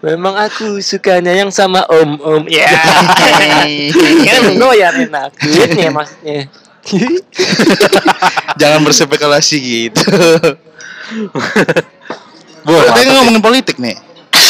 Memang 0.00 0.40
aku 0.40 0.80
sukanya 0.80 1.36
yang 1.36 1.52
sama 1.52 1.84
om-om. 1.92 2.48
Ya. 2.48 2.64
Kan 4.24 4.56
goyang 4.56 5.12
enak. 5.12 5.36
Duitnya 5.36 5.92
maksudnya. 5.92 6.48
jangan 8.60 8.80
berspekulasi 8.86 9.58
gitu 9.58 10.06
Wah, 12.62 12.84
kita 12.94 13.10
ngomongin 13.10 13.42
politik 13.42 13.74
nih 13.82 13.98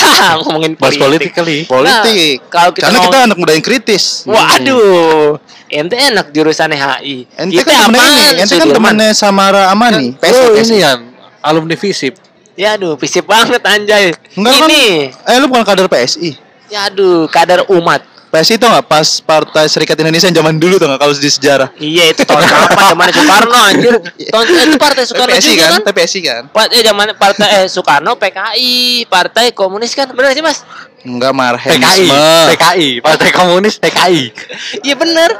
Ngomongin 0.40 0.72
Bahas 0.74 0.96
politik 0.96 1.30
kali. 1.32 1.64
politik 1.64 2.38
Nah, 2.38 2.48
kalau 2.48 2.70
kita 2.70 2.84
karena 2.86 2.98
kita 2.98 3.08
ngomong- 3.08 3.26
anak 3.26 3.36
muda 3.36 3.52
yang 3.52 3.64
kritis 3.64 4.04
Waduh, 4.24 5.38
ente 5.66 5.94
enak 5.94 6.26
jurusan 6.30 6.70
HI. 6.70 7.26
ente 7.32 7.52
Kita 7.56 7.70
kan 7.70 7.90
temennya 7.90 8.24
ini 8.32 8.40
ente 8.40 8.54
kan 8.54 8.68
temannya 8.68 9.08
Samara 9.12 9.68
Amani 9.68 10.14
Oh, 10.14 10.54
PSI. 10.54 10.62
ini 10.64 10.76
ya. 10.80 10.92
Alumni 11.40 11.74
FISIP. 11.74 12.14
Ya 12.56 12.72
aduh, 12.72 12.96
fisip 12.96 13.22
banget 13.22 13.60
anjay. 13.62 14.16
Enggak 14.32 14.54
kan? 14.56 14.66
Ini, 14.66 14.84
eh 15.12 15.36
lu 15.36 15.46
bukan 15.46 15.62
kader 15.62 15.86
PSI 15.86 16.34
ya 16.66 16.88
aduh, 16.88 17.28
kadar 17.28 17.62
umat. 17.68 18.02
PSI 18.30 18.58
itu 18.58 18.66
nggak 18.66 18.86
pas 18.90 19.08
Partai 19.22 19.64
Serikat 19.70 19.96
Indonesia 20.02 20.28
zaman 20.28 20.58
dulu 20.58 20.76
tuh 20.76 20.86
nggak 20.90 21.00
kalau 21.00 21.14
di 21.14 21.30
sejarah 21.30 21.68
Iya 21.78 22.10
itu 22.12 22.22
tahun 22.26 22.42
kapan 22.44 22.84
zaman 22.92 23.08
Soekarno 23.14 23.58
anjir. 23.70 23.94
Tahun 24.28 24.44
eh, 24.46 24.64
itu 24.66 24.76
partai 24.76 25.02
Soekarno 25.06 25.32
PSI 25.32 25.50
juga 25.52 25.62
kan 25.62 25.70
kan? 25.70 25.80
Tapi 25.86 25.96
PSI 26.02 26.20
kan 26.20 26.42
Part, 26.50 26.70
eh 26.74 26.82
zaman 26.82 27.06
partai 27.16 27.48
eh 27.62 27.66
Soekarno 27.70 28.12
PKI, 28.18 28.76
Partai 29.06 29.44
Komunis 29.54 29.92
kan? 29.94 30.10
Benar 30.12 30.34
sih, 30.34 30.44
Mas? 30.44 30.66
Enggak 31.06 31.32
PKI. 31.32 31.38
marhenisme 31.38 32.18
PKI. 32.54 32.88
Partai 33.00 33.30
Komunis 33.30 33.74
PKI. 33.78 34.22
Iya 34.86 34.94
benar. 34.98 35.30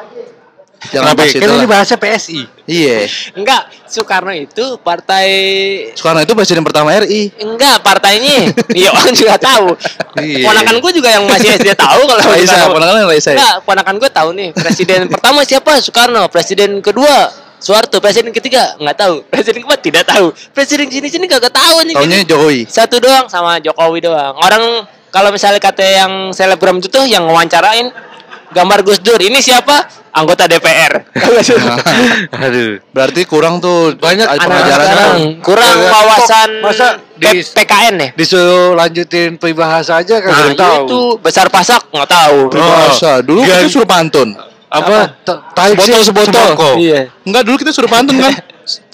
Jangan 0.89 1.13
Kenapa? 1.13 1.23
pas 1.23 1.31
itu 1.31 1.41
Kan 1.41 1.51
ini 1.53 1.67
bahasa 1.67 1.95
PSI. 1.95 2.41
iya 2.67 3.07
Enggak, 3.33 3.63
Soekarno 3.85 4.33
itu 4.33 4.65
partai 4.81 5.29
Soekarno 5.93 6.21
itu 6.21 6.33
presiden 6.33 6.63
pertama 6.63 6.91
RI 6.97 7.31
Enggak, 7.39 7.81
partainya. 7.81 8.51
Iya, 8.79 8.91
orang 8.91 9.13
juga 9.13 9.35
tahu. 9.37 9.67
Iya. 10.19 10.45
Ponakan 10.45 10.77
gue 10.79 10.93
juga 10.93 11.09
yang 11.09 11.25
masih 11.25 11.49
SD 11.55 11.73
tahu 11.73 12.01
kalau 12.05 12.23
Raisa 12.23 12.69
ponakan 12.69 13.07
Raisa 13.07 13.31
ya? 13.31 13.37
Enggak, 13.37 13.55
ponakan 13.63 13.95
gue 13.97 14.11
tahu 14.11 14.29
nih. 14.33 14.49
Presiden 14.53 15.01
pertama 15.13 15.41
siapa? 15.43 15.79
Soekarno. 15.79 16.29
Presiden 16.29 16.81
kedua 16.81 17.31
Soeharto. 17.57 17.99
Presiden 17.99 18.31
ketiga 18.31 18.77
nggak 18.77 18.97
tahu. 18.97 19.15
Presiden 19.27 19.63
keempat 19.63 19.81
tidak 19.81 20.05
tahu. 20.05 20.27
Presiden 20.53 20.87
sini 20.89 21.09
sini 21.09 21.25
kagak 21.25 21.51
tahu 21.51 21.87
nih. 21.89 21.95
Taunya 21.97 22.21
Jokowi 22.23 22.61
Satu 22.67 23.01
doang 23.01 23.27
sama 23.27 23.57
Jokowi 23.59 24.05
doang. 24.05 24.37
Orang 24.37 24.85
kalau 25.09 25.33
misalnya 25.33 25.57
kata 25.57 25.81
yang 25.81 26.13
selebgram 26.31 26.77
itu 26.77 26.93
tuh 26.93 27.09
yang 27.09 27.25
wawancarain 27.25 27.89
gambar 28.57 28.79
Gus 28.81 28.99
Dur. 28.99 29.21
Ini 29.21 29.37
siapa? 29.39 29.85
Anggota 30.11 30.49
DPR. 30.49 31.13
Aduh. 32.39 32.81
berarti 32.89 33.23
kurang 33.23 33.61
tuh 33.61 33.93
Banyak 33.95 34.25
Anak 34.27 34.41
pengajarannya 34.41 34.89
sekarang 34.89 35.17
kurang 35.41 35.75
Kagak- 35.77 35.93
wawasan 35.93 36.49
Masa 36.61 36.87
di- 37.15 37.45
PKN 37.45 37.95
ya? 37.95 38.09
Disuruh 38.15 38.73
lanjutin 38.73 39.37
peribahasa 39.37 40.01
aja 40.01 40.17
kan 40.19 40.33
Nah, 40.33 40.57
tahu. 40.57 40.85
itu 40.85 41.01
besar 41.21 41.47
pasak 41.47 41.85
nggak 41.87 42.09
tahu. 42.09 42.39
Peribahasa 42.49 43.21
dulu 43.21 43.41
Gan- 43.43 43.61
kita 43.61 43.69
suruh 43.71 43.85
pantun 43.87 44.29
Apa? 44.67 45.15
Ta- 45.21 45.41
tarik 45.53 45.77
Sebotol. 45.79 46.49
Iya. 46.77 47.13
Enggak 47.23 47.43
dulu 47.45 47.57
kita 47.59 47.71
suruh 47.71 47.89
pantun 47.89 48.17
kan 48.17 48.33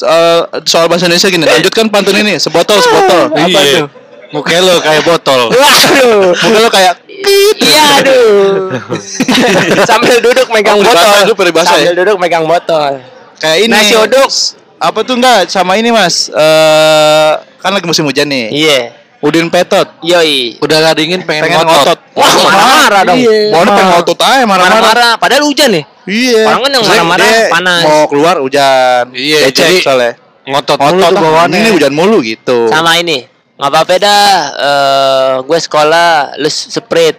Eh, 0.03 0.41
soal 0.67 0.85
bahasa 0.85 1.09
Indonesia 1.09 1.29
gini 1.29 1.49
lanjutkan 1.49 1.89
pantun 1.89 2.13
ini 2.15 2.37
sebotol 2.37 2.77
sebotol 2.77 3.33
Apa 3.33 3.47
Iya. 3.49 3.79
tuh? 3.79 3.89
Muka 4.33 4.53
lo 4.59 4.81
kayak 4.81 5.03
botol. 5.03 5.49
Waduh. 5.51 6.33
mungkin 6.35 6.61
lo 6.61 6.69
kayak 6.69 7.02
Iya 7.25 7.83
aduh. 7.99 8.79
Sambil 9.89 10.19
duduk 10.19 10.47
megang 10.49 10.77
Oh, 10.77 10.83
botol. 10.83 11.23
itu 11.23 11.35
peribahasa 11.35 11.75
Sambil 11.75 11.95
duduk 11.95 12.17
megang 12.17 12.45
botol. 12.45 13.01
kayak 13.37 13.59
ini 13.61 13.73
Nasi 13.73 13.95
uduk. 13.95 14.31
apa 14.79 14.99
tuh 15.03 15.15
enggak 15.15 15.47
sama 15.47 15.75
ini 15.75 15.91
mas 15.91 16.27
Eh 16.29 17.31
kan 17.57 17.71
lagi 17.71 17.87
musim 17.87 18.03
hujan 18.03 18.27
nih 18.27 18.51
Iya. 18.51 18.81
Udin 19.19 19.47
Petot 19.49 19.87
Yoi. 20.03 20.59
Udah 20.59 20.83
gak 20.83 20.99
dingin 20.99 21.23
pengen, 21.23 21.47
pengen 21.47 21.63
ngotot. 21.63 21.95
ngotot 21.95 21.99
Wah, 22.13 22.33
marah-marah 22.43 23.03
dong. 23.07 23.17
Iya. 23.17 23.39
Mau 23.49 23.63
pengen 23.63 23.87
ngotot 23.95 24.19
aja 24.19 24.43
marah-marah. 24.43 25.13
Padahal 25.15 25.47
hujan 25.47 25.71
nih. 25.71 25.85
Iya. 26.03 26.43
Orang 26.45 26.61
kan 26.61 26.71
yang 26.73 26.85
marah-marah 26.85 27.31
panas. 27.47 27.83
Mau 27.87 28.03
keluar 28.11 28.43
hujan. 28.43 29.15
Iya, 29.15 29.47
jadi 29.55 29.79
soalnya. 29.79 30.19
Ngotot, 30.43 30.75
mulu 30.75 30.99
Ngotot 30.99 31.11
tuh 31.13 31.23
bawaannya. 31.23 31.55
Ini 31.57 31.71
hujan 31.71 31.93
mulu 31.95 32.19
gitu. 32.19 32.67
Sama 32.67 32.99
ini. 32.99 33.23
Nggak 33.63 33.79
apa-apa 33.79 33.95
dah. 33.95 34.27
Eh, 34.59 35.35
gue 35.47 35.59
sekolah, 35.63 36.35
lu 36.35 36.51
sprint. 36.51 37.15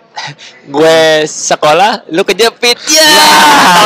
gue 0.67 0.99
sekolah, 1.23 2.03
lu 2.11 2.19
kejepit. 2.27 2.75
Ya. 2.91 3.07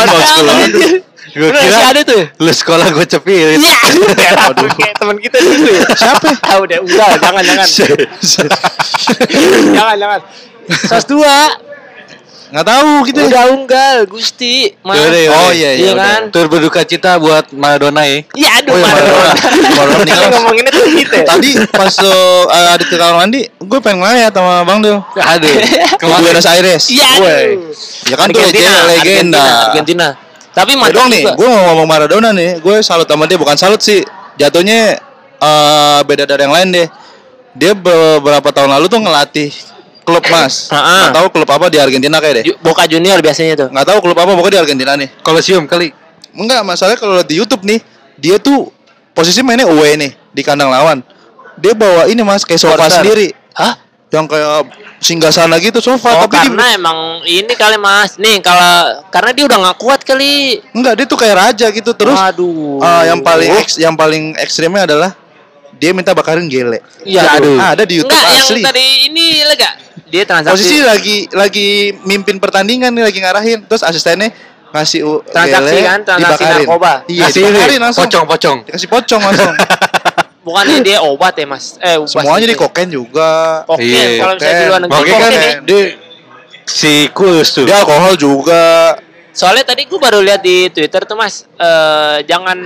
sekolah. 0.09 0.65
anjir. 0.65 1.05
Gue 1.37 1.53
kira 1.53 1.85
ada 1.85 2.01
tuh. 2.01 2.25
lu 2.41 2.49
sekolah 2.49 2.89
gue. 2.97 3.05
Iya, 3.05 3.61
aduh, 4.49 4.73
kayak 4.73 4.97
teman 4.97 5.21
kita 5.21 5.37
dulu 5.37 5.69
ya. 5.69 5.85
Siapa? 5.93 6.33
Ah, 6.49 6.57
udah, 6.57 6.81
udah, 6.81 7.09
jangan, 7.21 7.43
jangan. 7.45 7.67
jangan, 9.77 9.95
jangan. 10.01 10.19
Sos 10.89 11.05
dua. 11.05 11.37
Nggak 12.47 12.63
tahu 12.63 12.91
gitu. 13.11 13.19
Udah 13.27 13.43
unggal, 13.51 13.97
Gusti. 14.07 14.71
Mas. 14.79 14.95
Yaudah, 14.95 15.19
yaudah. 15.19 15.39
Oh 15.43 15.51
iya 15.51 15.69
iya. 15.75 15.83
Iya 15.83 15.93
kan? 15.99 16.21
Turut 16.31 16.47
berduka 16.47 16.81
cita 16.87 17.19
buat 17.19 17.51
Maradona 17.51 18.07
ya. 18.07 18.23
Iya, 18.31 18.49
aduh, 18.63 18.71
Oh, 18.71 18.77
iya, 18.79 18.85
Maradona. 18.87 19.19
Maradona. 19.19 19.33
Maradona 19.75 19.97
Kita 19.99 19.99
meninggal. 19.99 20.29
ngomongin 20.31 20.65
itu 20.71 20.81
gitu. 20.95 21.15
ya? 21.19 21.25
Tadi 21.27 21.49
pas 21.75 21.93
uh, 21.99 22.43
ada 22.71 22.83
ke 22.87 22.95
kamar 22.95 23.15
mandi, 23.19 23.41
gue 23.51 23.79
pengen 23.83 23.99
ngeliat 23.99 24.31
sama 24.31 24.63
Bang 24.63 24.79
Del. 24.79 24.97
Aduh. 25.03 25.53
Ke 25.99 26.05
Buenos 26.07 26.47
Aires. 26.47 26.83
Iya. 26.87 27.07
Ya 28.07 28.15
kan 28.15 28.27
tuh 28.31 28.39
Argentina, 28.39 28.71
legenda, 28.87 28.87
legenda. 28.87 28.95
Argentina, 28.95 29.43
Argentina. 29.67 30.07
Tapi 30.57 30.71
Ya 30.73 30.77
mantap 30.81 30.95
doang 30.97 31.09
nih, 31.13 31.23
gue 31.37 31.47
mau 31.51 31.61
ngomong 31.69 31.85
Maradona 31.85 32.29
nih, 32.33 32.57
gue 32.57 32.75
salut 32.81 33.05
sama 33.05 33.29
dia, 33.29 33.37
bukan 33.37 33.53
salut 33.53 33.77
sih, 33.77 34.01
jatuhnya 34.39 34.97
eh 35.37 35.99
beda 36.01 36.25
dari 36.25 36.47
yang 36.47 36.55
lain 36.55 36.67
deh. 36.73 36.87
Dia 37.53 37.77
beberapa 37.77 38.49
tahun 38.49 38.73
lalu 38.73 38.85
tuh 38.89 38.97
ngelatih 39.05 39.49
klub 40.07 40.23
mas, 40.25 40.71
nggak 40.71 41.11
tahu 41.13 41.27
klub 41.29 41.49
apa 41.51 41.65
di 41.67 41.77
Argentina 41.77 42.17
kayak 42.17 42.35
deh, 42.37 42.43
Boca 42.57 42.87
Junior 42.87 43.19
biasanya 43.19 43.53
tuh. 43.57 43.67
nggak 43.67 43.85
tahu 43.85 43.97
klub 44.01 44.15
apa 44.15 44.31
pokoknya 44.31 44.53
di 44.53 44.61
Argentina 44.63 44.91
nih. 44.95 45.09
Kolosium 45.19 45.67
kali. 45.67 45.91
Enggak, 46.31 46.63
masalahnya 46.63 46.95
kalau 46.95 47.19
di 47.19 47.35
YouTube 47.35 47.61
nih, 47.61 47.83
dia 48.15 48.37
tuh 48.37 48.71
posisi 49.11 49.41
mainnya 49.41 49.67
away 49.67 49.97
nih 49.97 50.15
di 50.29 50.41
kandang 50.41 50.69
lawan. 50.69 51.03
Dia 51.55 51.73
bawa 51.73 52.05
ini 52.05 52.21
mas 52.21 52.41
kayak 52.41 52.55
sofa 52.57 52.77
Supporter. 52.79 52.93
sendiri, 52.95 53.27
Hah? 53.51 53.73
yang 54.07 54.23
kayak 54.23 54.71
singgah 54.97 55.29
sana 55.29 55.57
gitu 55.57 55.77
Oh, 55.77 55.83
sofa, 55.83 56.23
tapi 56.23 56.39
di- 56.39 56.47
karena 56.47 56.65
emang 56.71 56.97
ini 57.21 57.51
kali 57.51 57.75
Mas. 57.75 58.15
Nih, 58.15 58.39
kalau 58.39 59.03
karena 59.09 59.29
dia 59.31 59.43
udah 59.43 59.57
nggak 59.59 59.77
kuat 59.77 60.01
kali. 60.01 60.63
enggak 60.71 60.93
dia 60.95 61.05
tuh 61.05 61.17
kayak 61.17 61.35
raja 61.35 61.67
gitu 61.67 61.91
terus. 61.91 62.15
Aduh. 62.15 62.79
eh, 62.79 63.03
yang 63.09 63.19
paling 63.19 63.51
eks- 63.57 63.77
yang 63.77 63.93
paling 63.93 64.31
ekstrimnya 64.37 64.85
adalah 64.85 65.11
dia 65.77 65.91
minta 65.91 66.12
bakarin 66.12 66.46
gele. 66.46 66.81
Iya, 67.01 67.38
Aduh. 67.38 67.55
Ah, 67.55 67.72
ada 67.72 67.84
di 67.84 67.98
YouTube 67.98 68.12
Enggak, 68.12 68.34
asli. 68.36 68.60
yang 68.60 68.67
tadi 68.67 68.84
ini 69.07 69.25
lega. 69.43 69.69
Dia 70.07 70.24
transaksi. 70.24 70.53
Posisi 70.55 70.77
lagi 70.79 71.17
lagi 71.31 71.67
mimpin 72.03 72.38
pertandingan 72.38 72.89
nih 72.89 73.03
lagi 73.03 73.19
ngarahin, 73.19 73.60
terus 73.63 73.81
asistennya 73.81 74.31
ngasih 74.69 75.00
u- 75.01 75.24
Transaksi 75.24 75.74
gele, 75.74 75.81
kan, 75.81 76.00
transaksi 76.01 76.43
dibakarin. 76.43 76.57
narkoba. 76.63 76.91
Iya, 77.05 77.25
ini, 77.25 77.36
dibakarin 77.38 77.81
langsung. 77.81 78.03
pocong-pocong. 78.03 78.57
Dikasih 78.65 78.89
pocong 78.89 79.22
langsung. 79.22 79.55
Bukannya 80.48 80.77
dia 80.79 80.98
obat 81.01 81.36
ya, 81.36 81.43
Mas? 81.43 81.75
Eh, 81.77 81.96
obat 81.96 82.07
Semuanya 82.10 82.39
itu 82.41 82.51
di 82.51 82.55
ya. 82.55 82.62
koken 82.62 82.88
juga. 82.88 83.31
Kokain, 83.65 83.84
Iya, 83.84 84.05
kalau 84.17 84.34
misalnya 84.34 84.48
di 84.48 84.55
kokain. 84.55 84.67
luar 84.67 84.79
negeri 84.79 84.91
Makanya 84.96 85.12
kan 85.13 85.27
kokain 85.27 85.43
ya. 85.43 85.60
dia 85.62 85.81
si 86.63 86.93
Kus 87.12 87.48
tuh. 87.51 87.65
Dia 87.67 87.75
alkohol 87.77 88.13
juga. 88.15 88.63
Soalnya 89.29 89.63
tadi 89.65 89.86
gue 89.86 90.00
baru 90.00 90.17
lihat 90.17 90.39
di 90.39 90.67
Twitter 90.67 91.03
tuh 91.03 91.13
Mas, 91.13 91.46
eh, 91.53 92.17
jangan 92.24 92.57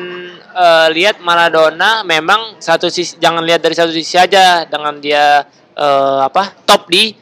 eh, 0.52 0.88
lihat 0.94 1.20
Maradona 1.20 2.04
memang 2.04 2.60
satu 2.60 2.88
sisi 2.88 3.16
jangan 3.18 3.42
lihat 3.44 3.60
dari 3.64 3.76
satu 3.76 3.92
sisi 3.92 4.16
aja 4.16 4.68
dengan 4.68 5.00
dia 5.00 5.44
eh, 5.74 6.20
apa 6.22 6.52
top 6.64 6.88
di 6.88 7.16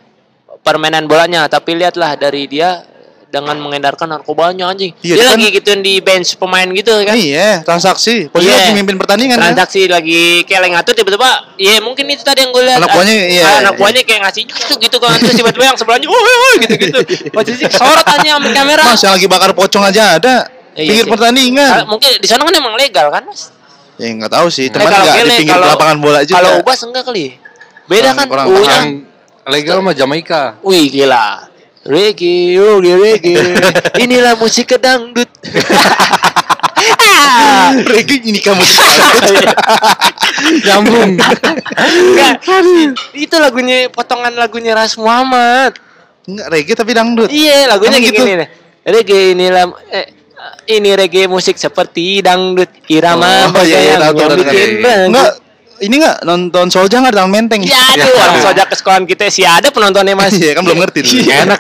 permainan 0.60 1.08
bolanya, 1.08 1.48
tapi 1.48 1.74
lihatlah 1.74 2.20
dari 2.20 2.46
dia 2.46 2.84
dengan 3.30 3.62
mengedarkan 3.62 4.10
narkobanya 4.10 4.74
anjing. 4.74 4.90
Iya, 5.06 5.14
dia 5.14 5.22
dia 5.22 5.28
lagi 5.38 5.48
gituin 5.54 5.82
di 5.86 6.02
bench 6.02 6.34
pemain 6.42 6.66
gitu 6.66 6.90
kan. 7.06 7.14
Iya, 7.14 7.62
transaksi. 7.62 8.26
Posisi 8.26 8.50
Iya. 8.50 8.58
lagi 8.58 8.74
mimpin 8.74 8.98
pertandingan 8.98 9.38
ya. 9.38 9.54
Transaksi 9.54 9.86
lagi 9.86 10.42
kayak 10.50 10.66
lagi 10.66 10.74
ngatur 10.74 10.94
tiba-tiba, 10.98 11.30
iya 11.62 11.78
mungkin 11.78 12.10
itu 12.10 12.26
tadi 12.26 12.42
yang 12.42 12.50
gue 12.50 12.64
lihat. 12.66 12.82
Anak 12.82 12.90
buahnya, 12.90 13.16
Ah, 13.16 13.30
iya, 13.30 13.44
Anak 13.62 13.74
iya. 13.78 13.80
buahnya 13.80 14.02
kayak 14.02 14.20
ngasih 14.26 14.44
gitu 14.50 14.74
gitu 14.82 14.98
kan 14.98 15.14
terus 15.22 15.38
tiba-tiba 15.38 15.64
yang 15.70 15.78
sebelahnya, 15.78 16.08
woi 16.10 16.18
woi 16.26 16.54
gitu-gitu. 16.66 17.00
Posisi 17.38 17.64
sorot 17.70 18.02
aja 18.02 18.30
sama 18.34 18.50
kamera. 18.50 18.82
Mas 18.82 19.02
yang 19.06 19.14
lagi 19.14 19.28
bakar 19.30 19.52
pocong 19.54 19.84
aja 19.86 20.18
ada. 20.18 20.36
Iya 20.80 20.88
Pinggir 20.88 21.06
sih. 21.06 21.12
pertandingan. 21.12 21.84
Mungkin 21.86 22.12
di 22.18 22.28
sana 22.28 22.42
kan 22.42 22.56
emang 22.56 22.76
legal 22.76 23.12
kan 23.12 23.28
mas? 23.28 23.52
Ya 24.00 24.16
nggak 24.16 24.32
tahu 24.32 24.48
sih, 24.48 24.72
teman 24.72 24.88
nggak 24.88 25.12
di 25.20 25.32
pinggir 25.38 25.54
kalau- 25.54 25.70
lapangan 25.70 25.98
bola 26.00 26.20
juga. 26.24 26.40
Kalau 26.40 26.52
ubas 26.58 26.80
enggak 26.82 27.04
kali. 27.04 27.36
Beda 27.84 28.16
Kurang- 28.16 28.48
kan. 28.48 28.64
Yang 28.64 28.88
legal 29.46 29.78
mah 29.82 29.92
Jamaika. 29.92 30.56
Wih 30.62 30.88
gila. 30.88 31.52
Reggae, 31.84 32.56
reggae, 32.56 32.96
reggae. 32.96 33.36
Inilah 33.98 34.36
musik 34.36 34.68
kedangdut. 34.70 35.28
Reggae 37.86 38.20
ini 38.22 38.40
kamu 38.40 38.62
Nyambung. 40.66 41.18
Enggak. 41.18 42.34
Itu 43.12 43.36
lagunya 43.36 43.88
potongan 43.90 44.34
lagunya 44.34 44.74
Ras 44.74 44.96
Muhammad. 44.96 45.76
Enggak 46.24 46.48
reggae 46.50 46.76
tapi 46.76 46.92
dangdut. 46.94 47.30
Iya, 47.30 47.68
lagunya 47.68 47.98
kayak 47.98 48.06
gitu? 48.06 48.22
gini 48.22 48.34
nih. 48.38 48.48
Reggae 48.86 49.22
inilah 49.34 49.64
eh, 49.90 50.06
ini 50.66 50.90
reggae 50.94 51.26
musik 51.26 51.56
seperti 51.56 52.22
dangdut 52.22 52.70
irama 52.88 53.50
Oh, 53.52 53.64
iya, 53.64 53.98
iya, 53.98 54.12
yang 54.12 54.36
bikin. 54.36 54.84
Enggak 54.84 55.40
ini 55.80 55.96
enggak 55.98 56.18
nonton 56.24 56.68
Solja 56.68 57.00
enggak 57.00 57.16
dalam 57.16 57.32
menteng. 57.32 57.64
Ya 57.64 57.80
aduh, 57.96 58.08
Ya. 58.08 58.24
orang 58.28 58.40
sojak 58.44 58.66
ke 58.68 58.76
sekolahan 58.76 59.06
kita 59.08 59.32
sih 59.32 59.48
ada 59.48 59.72
penontonnya 59.72 60.14
mas. 60.14 60.36
Iya 60.36 60.60
kan 60.60 60.64
belum 60.68 60.80
ngerti 60.84 61.00
dulu. 61.04 61.24
Enak. 61.28 61.60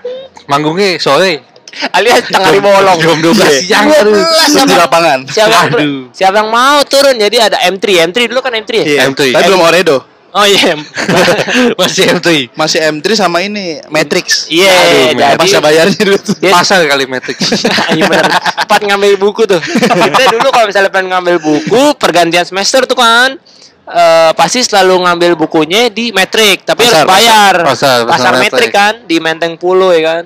Manggungnya 0.49 0.99
sore. 0.99 1.45
Alias 1.93 2.25
tengah 2.25 2.49
bolong. 2.57 2.97
Jam 2.97 3.19
12 3.21 3.37
Iya. 3.37 3.49
siang. 3.61 3.85
Terus 3.93 4.65
di 4.65 4.75
lapangan. 4.75 5.19
Siapa 5.29 5.69
siapa 6.11 6.35
yang 6.41 6.49
mau 6.49 6.81
turun? 6.83 7.15
Jadi 7.15 7.37
ada 7.37 7.57
M3, 7.69 8.09
M3 8.09 8.17
dulu 8.25 8.41
kan 8.41 8.53
M3 8.57 8.71
ya? 8.73 8.85
Iya. 8.85 8.99
M3. 9.13 9.21
Tapi 9.31 9.43
belum 9.47 9.61
Oredo. 9.61 9.97
Oh 10.29 10.45
iya. 10.45 10.77
Masih 11.81 12.05
M3. 12.11 12.53
Masih 12.53 12.79
M3 12.85 13.05
sama 13.13 13.41
ini 13.41 13.81
Matrix. 13.87 14.45
Iya, 14.45 14.69
Aduh, 14.69 15.17
jadi 15.17 15.37
Masa 15.41 15.57
bayarnya 15.57 15.99
dulu 15.99 16.17
tuh. 16.19 16.35
Dia- 16.37 16.53
Pasal 16.53 16.85
kali 16.85 17.05
Matrix. 17.05 17.37
Iya 17.97 18.05
bener. 18.05 18.29
Empat 18.61 18.81
ngambil 18.83 19.17
buku 19.17 19.43
tuh. 19.43 19.57
Kita 19.57 20.23
dulu 20.29 20.47
kalau 20.49 20.69
misalnya 20.69 20.89
pengen 20.89 21.09
ngambil 21.09 21.35
buku 21.37 21.81
pergantian 21.95 22.45
semester 22.45 22.85
tuh 22.85 22.93
kan. 22.95 23.41
eh, 23.89 24.31
pasti 24.37 24.61
selalu 24.61 25.01
ngambil 25.01 25.33
bukunya 25.33 25.89
di 25.89 26.13
Metrik, 26.13 26.61
tapi 26.61 26.85
harus 26.85 27.01
Pasar, 27.01 27.09
bayar. 27.09 27.55
pasar. 27.65 27.65
Pasar, 27.65 27.97
pasar 28.05 28.31
Metrik 28.37 28.69
Metrik. 28.69 28.71
kan 28.71 28.93
di 29.03 29.17
Menteng 29.17 29.57
Pulo 29.57 29.89
ya 29.89 30.01
kan. 30.13 30.23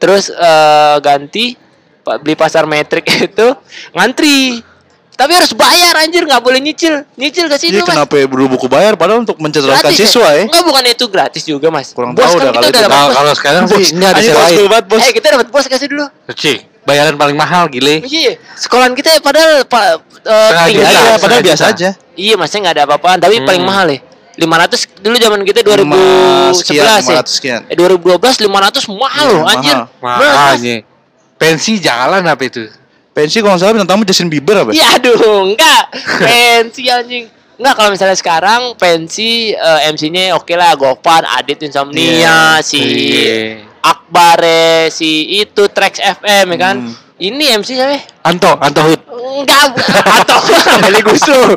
Terus 0.00 0.32
eh, 0.32 0.96
ganti 0.98 1.52
beli 2.00 2.32
pasar 2.32 2.64
Metrik 2.64 3.04
itu 3.28 3.46
ngantri. 3.92 4.64
Tapi 5.12 5.32
harus 5.32 5.52
bayar 5.52 5.94
anjir, 5.98 6.24
nggak 6.24 6.40
boleh 6.40 6.58
nyicil. 6.58 7.04
Nyicil 7.14 7.46
ke 7.46 7.56
situ, 7.56 7.74
Iya 7.74 7.84
Mas. 7.84 7.92
kenapa 7.92 8.14
ya 8.16 8.26
beli 8.26 8.48
buku 8.48 8.66
bayar 8.66 8.96
padahal 8.96 9.20
untuk 9.20 9.36
mencerdaskan 9.36 9.92
siswa 9.92 10.28
ya. 10.32 10.44
Enggak 10.44 10.64
bukan 10.64 10.82
itu 10.88 11.04
gratis 11.06 11.42
juga, 11.44 11.68
Mas. 11.68 11.92
Kurang 11.92 12.12
bos 12.12 12.24
tahu 12.24 12.34
kan 12.34 12.42
dah 12.42 12.52
kalau 12.52 12.66
itu. 12.66 12.74
dapat 12.74 12.90
Nah, 12.90 13.02
bos. 13.02 13.14
kalau 13.14 13.32
sekarang 13.32 13.62
sih 13.66 13.84
ini 13.92 14.02
ada 14.02 14.18
Anjing, 14.18 14.66
bos, 14.66 14.82
bos. 14.88 15.00
Eh, 15.00 15.12
kita 15.12 15.26
dapat 15.30 15.46
bos 15.48 15.64
kasih 15.64 15.86
dulu. 15.86 16.04
Cik, 16.26 16.58
bayaran 16.82 17.14
paling 17.14 17.36
mahal 17.36 17.68
gile. 17.68 18.00
Iya, 18.02 18.40
sekolahan 18.56 18.92
kita 18.92 19.20
padahal 19.20 19.62
Pak 19.64 19.84
eh, 19.84 20.00
Setengah 20.24 20.64
tinggi. 20.64 20.80
Iya, 20.80 20.88
Setengah 20.88 21.20
padahal 21.20 21.42
biasa 21.44 21.64
aja. 21.68 21.88
Iya, 22.12 22.34
masnya 22.34 22.58
nggak 22.60 22.74
ada 22.74 22.82
apa-apaan, 22.84 23.18
tapi 23.18 23.34
Hmm. 23.36 23.46
paling 23.46 23.62
mahal 23.62 23.86
ya. 23.88 24.00
500 24.32 24.80
dulu 24.96 25.16
zaman 25.18 25.40
kita 25.44 25.60
Lima 25.60 25.92
2011 25.92 26.56
sekian, 26.56 26.82
ya. 26.82 26.96
500 27.20 27.32
sekian. 27.36 27.60
Eh 27.68 27.76
2012 27.76 28.40
500 28.40 28.88
mahal 28.88 29.28
Iya, 29.28 29.34
loh 29.36 29.44
anjir. 29.44 29.76
mahal. 30.00 30.24
Makanya. 30.24 30.76
Pensi 31.36 31.72
jalan 31.76 32.22
apa 32.22 32.42
itu? 32.42 32.64
Pensi 33.12 33.38
kalau 33.38 33.52
nggak 33.52 33.60
salah 33.60 33.72
bintang 33.76 33.90
tamu 33.92 34.04
Justin 34.04 34.28
Bieber 34.28 34.56
apa? 34.58 34.70
Iya 34.72 34.96
aduh, 34.96 35.16
enggak. 35.46 35.82
Pensi 36.18 36.88
anjing. 36.88 37.28
Enggak 37.56 37.74
kalau 37.76 37.90
misalnya 37.92 38.16
sekarang 38.16 38.74
pensi 38.74 39.52
eh, 39.52 39.80
MC-nya 39.86 40.32
oke 40.32 40.50
lah 40.56 40.72
Gopar, 40.74 41.22
Adit 41.36 41.60
Insomnia, 41.60 42.00
Iya. 42.00 42.38
si 42.58 42.80
Iya. 42.80 43.68
Akbare, 43.82 44.88
si 44.88 45.28
itu 45.36 45.68
Trax 45.68 46.00
FM 46.00 46.46
ya 46.48 46.58
kan. 46.58 46.76
Hmm. 46.80 46.94
Ini 47.18 47.54
MC 47.54 47.76
siapa? 47.76 47.92
ya? 47.92 48.02
Anto, 48.24 48.50
Anto 48.56 48.82
Hud. 48.82 48.98
Enggak, 49.38 49.78
atau 50.18 50.38
Meli 50.80 51.00
Guslo. 51.02 51.54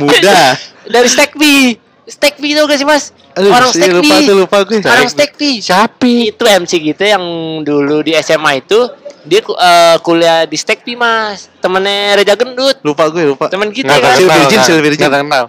Muda. 0.00 0.56
Dari 0.86 1.08
Stekpi. 1.08 1.76
Stekpi 2.02 2.52
tau 2.52 2.64
gak 2.64 2.76
sih 2.76 2.84
mas? 2.84 3.12
Aduh, 3.32 3.48
Orang 3.48 3.68
Stekpi. 3.68 3.94
lupa 3.94 4.16
tuh, 4.20 4.34
lupa 4.34 4.56
gue. 4.64 4.80
Orang 4.82 5.08
Stekpi. 5.08 5.60
Siapa? 5.60 6.02
Itu 6.04 6.44
MC 6.44 6.80
kita 6.82 7.04
yang 7.06 7.24
dulu 7.60 8.00
di 8.00 8.16
SMA 8.16 8.58
itu 8.58 8.80
dia 9.22 9.40
eh, 9.40 9.96
kuliah 10.00 10.44
di 10.44 10.54
Stekpi 10.54 10.94
mas. 10.94 11.46
Temennya 11.58 12.18
Reja 12.18 12.34
Gendut. 12.34 12.76
Lupa 12.82 13.06
gue, 13.08 13.22
lupa. 13.24 13.46
Temen 13.46 13.70
kita 13.70 13.90
Nggak 13.90 14.02
kan. 14.02 14.16
kenal, 14.16 14.28
Virgin, 14.36 14.48
nggak- 14.52 14.66
Silver 14.66 14.82
Virgin. 14.84 15.10
kenal. 15.10 15.44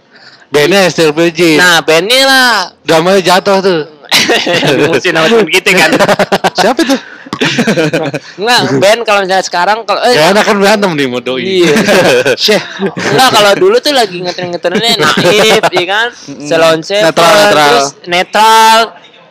Bandnya 0.47 0.79
Esther 0.85 1.09
Virgin. 1.09 1.57
Nah 1.57 1.81
bandnya 1.81 2.21
lah. 2.23 2.53
Damai 2.85 3.25
jatuh 3.25 3.57
tuh. 3.57 3.81
Dimusuhin 4.77 5.17
sama 5.17 5.25
temen 5.25 5.49
kita 5.49 5.69
kan. 5.73 5.89
Siapa 6.61 6.81
tuh? 6.85 6.99
Enggak, 8.37 8.59
band 8.77 8.99
kalau 9.01 9.19
misalnya 9.25 9.41
sekarang 9.41 9.77
kalau 9.83 9.97
eh, 10.05 10.13
Ya 10.13 10.29
kan 10.31 10.53
berantem 10.61 10.93
nih 10.93 11.07
mau 11.09 11.17
doi. 11.17 11.41
Iya. 11.65 11.73
Syekh. 12.45 12.61
Enggak 12.93 13.29
kalau 13.33 13.51
dulu 13.57 13.81
tuh 13.81 13.97
lagi 13.97 14.21
ngetren-ngetrennya 14.21 14.93
naif, 14.95 15.63
ya 15.73 15.85
kan? 15.89 16.07
Salon 16.45 16.85
Seven, 16.85 17.09
Netral, 17.09 17.33
netral. 17.33 17.49
terus 17.49 17.87
netral. 18.05 18.77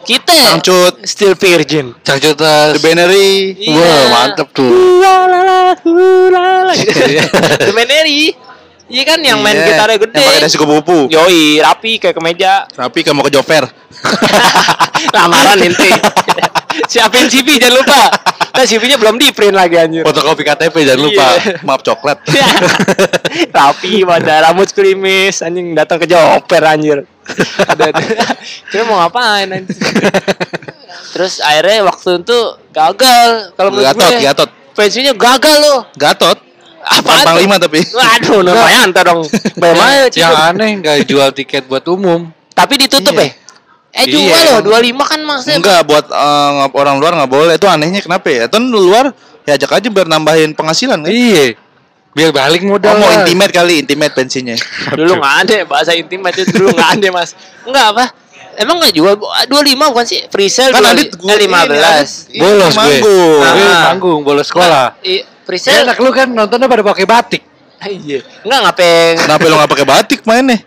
Kita 0.02 0.35
Sangcut. 0.59 1.06
still 1.06 1.35
virgin. 1.38 1.94
Cangcutas. 2.02 2.75
The 2.75 2.80
Bannery. 2.82 3.54
Iya. 3.54 3.78
Wah, 3.78 4.02
mantep 4.11 4.49
tuh. 4.50 4.66
Hulalala, 4.66 5.78
hulalala. 5.87 6.73
The 7.66 7.73
Meneri. 7.73 8.51
Iya 8.93 9.05
kan 9.09 9.19
yang 9.25 9.41
main 9.41 9.57
Iya, 9.57 9.73
gitarnya 9.73 9.99
gede. 10.05 10.21
Yang 10.21 10.29
pakai 10.29 10.45
dasi 10.45 10.57
kupu-kupu. 10.61 10.99
Yoi, 11.09 11.65
rapi 11.65 11.97
kayak 11.97 12.13
kemeja. 12.13 12.69
Rapi 12.77 13.01
kamu 13.01 13.17
mau 13.17 13.25
ke 13.25 13.33
Jover. 13.33 13.65
Lamaran 15.17 15.57
inti. 15.65 15.89
Siapin 16.93 17.25
CV 17.33 17.57
jangan 17.57 17.81
lupa. 17.81 18.03
Nah, 18.53 18.65
CV-nya 18.69 19.01
belum 19.01 19.17
di 19.17 19.33
print 19.33 19.57
lagi 19.57 19.81
anjir. 19.81 20.05
Fotokopi 20.05 20.45
KTP 20.45 20.85
jangan 20.85 21.01
lupa. 21.09 21.27
Iya. 21.41 21.65
Maaf 21.65 21.81
coklat. 21.81 22.21
rapi 23.57 24.05
pada 24.05 24.35
rambut 24.45 24.69
krimis 24.77 25.41
anjing 25.41 25.73
datang 25.73 25.97
ke 25.97 26.05
joper 26.05 26.61
anjir. 26.61 27.09
Kira 28.69 28.85
mau 28.85 29.01
ngapain 29.01 29.49
anjir. 29.57 29.81
Terus 31.17 31.41
akhirnya 31.41 31.89
waktu 31.89 32.21
itu 32.21 32.41
gagal 32.77 33.29
kalau 33.57 33.69
menurut 33.73 33.89
Gatot, 33.89 34.13
gue. 34.13 34.21
Gatot. 34.21 34.51
Pensinya 34.77 35.13
gagal 35.17 35.57
loh. 35.65 35.81
Gatot. 35.97 36.51
Apa 36.83 37.12
Panglima 37.25 37.57
tapi. 37.57 37.79
Waduh, 37.87 38.43
lumayan 38.43 38.91
dong. 38.91 39.23
Bagaimana 39.55 39.91
Yang 40.05 40.19
Cikum? 40.19 40.35
aneh 40.51 40.71
nggak 40.77 40.97
jual 41.05 41.29
tiket 41.31 41.65
buat 41.65 41.85
umum. 41.87 42.27
Tapi 42.51 42.75
ditutup 42.77 43.15
Iya. 43.15 43.23
ya? 43.23 43.31
Eh 43.93 44.05
Iya. 44.05 44.11
jual 44.11 44.43
loh, 44.43 44.61
25 44.73 45.05
kan 45.05 45.21
maksudnya. 45.21 45.57
Enggak 45.57 45.81
buat 45.85 46.05
eh, 46.05 46.49
ngap- 46.59 46.75
orang 46.75 46.97
luar 46.97 47.12
nggak 47.15 47.31
boleh. 47.31 47.55
Itu 47.55 47.67
anehnya 47.67 48.01
kenapa 48.01 48.27
ya? 48.27 48.45
Itu 48.45 48.59
luar 48.59 49.15
ya 49.43 49.55
ajak 49.55 49.73
aja 49.73 49.89
biar 49.89 50.07
nambahin 50.07 50.53
penghasilan 50.53 50.99
kan. 50.99 51.09
Iya. 51.09 51.55
Biar 52.12 52.29
balik 52.29 52.61
Oh, 52.62 52.77
modal. 52.77 52.93
mau 52.95 53.07
lah. 53.07 53.23
intimate 53.23 53.53
kali, 53.53 53.81
intimate 53.81 54.12
pensinya. 54.12 54.53
Dulu 54.93 55.17
nggak 55.17 55.35
ada 55.41 55.57
bahasa 55.65 55.93
intimate 55.93 56.37
itu 56.37 56.53
dulu 56.53 56.73
nggak 56.73 56.91
ada 56.95 57.09
mas. 57.11 57.33
Enggak 57.62 57.87
apa? 57.89 58.05
Emang 58.53 58.77
nggak 58.77 58.93
jual 58.93 59.17
25 59.17 59.49
bukan 59.89 60.05
sih? 60.05 60.21
Free 60.29 60.49
sale 60.49 60.73
Kan 60.73 60.85
dua- 60.85 60.93
Adit 60.93 61.09
eh, 61.09 61.39
15. 61.41 62.29
ini, 62.29 62.37
Bolos 62.39 62.69
gue. 62.69 62.77
manggung. 62.77 63.41
Gue 63.41 63.65
Ah. 63.65 63.83
manggung, 63.89 64.21
bolos 64.23 64.47
sekolah. 64.47 64.93
I- 65.01 65.25
Ya, 65.59 65.82
sale. 65.82 65.85
anak 65.88 65.99
lu 65.99 66.11
kan 66.11 66.28
nontonnya 66.28 66.68
pada 66.68 66.82
pakai 66.82 67.04
batik. 67.04 67.42
Iya. 67.82 68.23
Enggak 68.47 68.61
ngapain? 68.62 69.14
Kenapa 69.18 69.44
lu 69.44 69.54
nggak 69.59 69.71
pakai 69.71 69.87
batik 69.87 70.21
mainnya? 70.23 70.59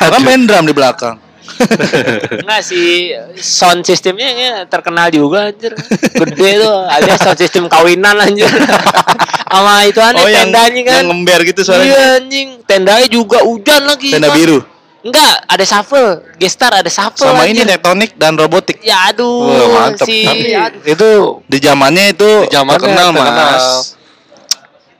Kan 0.00 0.20
main 0.24 0.42
drum 0.48 0.64
di 0.64 0.72
belakang. 0.72 1.20
Enggak 2.40 2.62
sih 2.64 3.12
sound 3.36 3.84
sistemnya 3.84 4.32
kayaknya 4.32 4.52
terkenal 4.66 5.06
juga 5.12 5.52
anjir. 5.52 5.72
Gede 6.16 6.50
tuh, 6.58 6.76
alias 6.88 7.20
sound 7.20 7.38
sistem 7.38 7.68
kawinan 7.68 8.16
anjir. 8.16 8.48
Sama 9.54 9.86
itu 9.86 10.02
aneh 10.02 10.18
tendanya 10.18 10.80
kan. 10.82 10.90
Oh, 10.90 10.98
yang 10.98 11.06
ngember 11.14 11.40
gitu 11.46 11.62
Iya 11.62 11.68
suaranya. 11.68 11.98
anjing, 12.18 12.48
tendanya 12.66 13.06
juga 13.06 13.38
hujan 13.46 13.86
lagi. 13.86 14.10
Tenda 14.10 14.32
Mas. 14.32 14.38
biru. 14.40 14.58
Enggak, 15.04 15.34
ada 15.46 15.64
shuffle, 15.68 16.10
gestar 16.40 16.72
ada 16.74 16.90
shuffle. 16.90 17.22
Sama 17.28 17.44
anjir. 17.46 17.62
ini 17.62 17.70
tektonik 17.70 18.10
dan 18.18 18.34
robotik. 18.34 18.80
Ya 18.82 19.12
aduh, 19.12 19.46
Wah, 19.46 19.92
mantep. 19.92 20.08
si 20.08 20.24
Tapi 20.26 20.48
aduh. 20.56 20.80
itu 20.82 21.10
Di 21.46 21.58
zamannya 21.60 22.16
itu 22.16 22.30
Di 22.48 22.56
zamannya 22.56 22.82
terkenal, 22.82 23.08
terkenal. 23.12 23.52
Mas. 23.52 23.93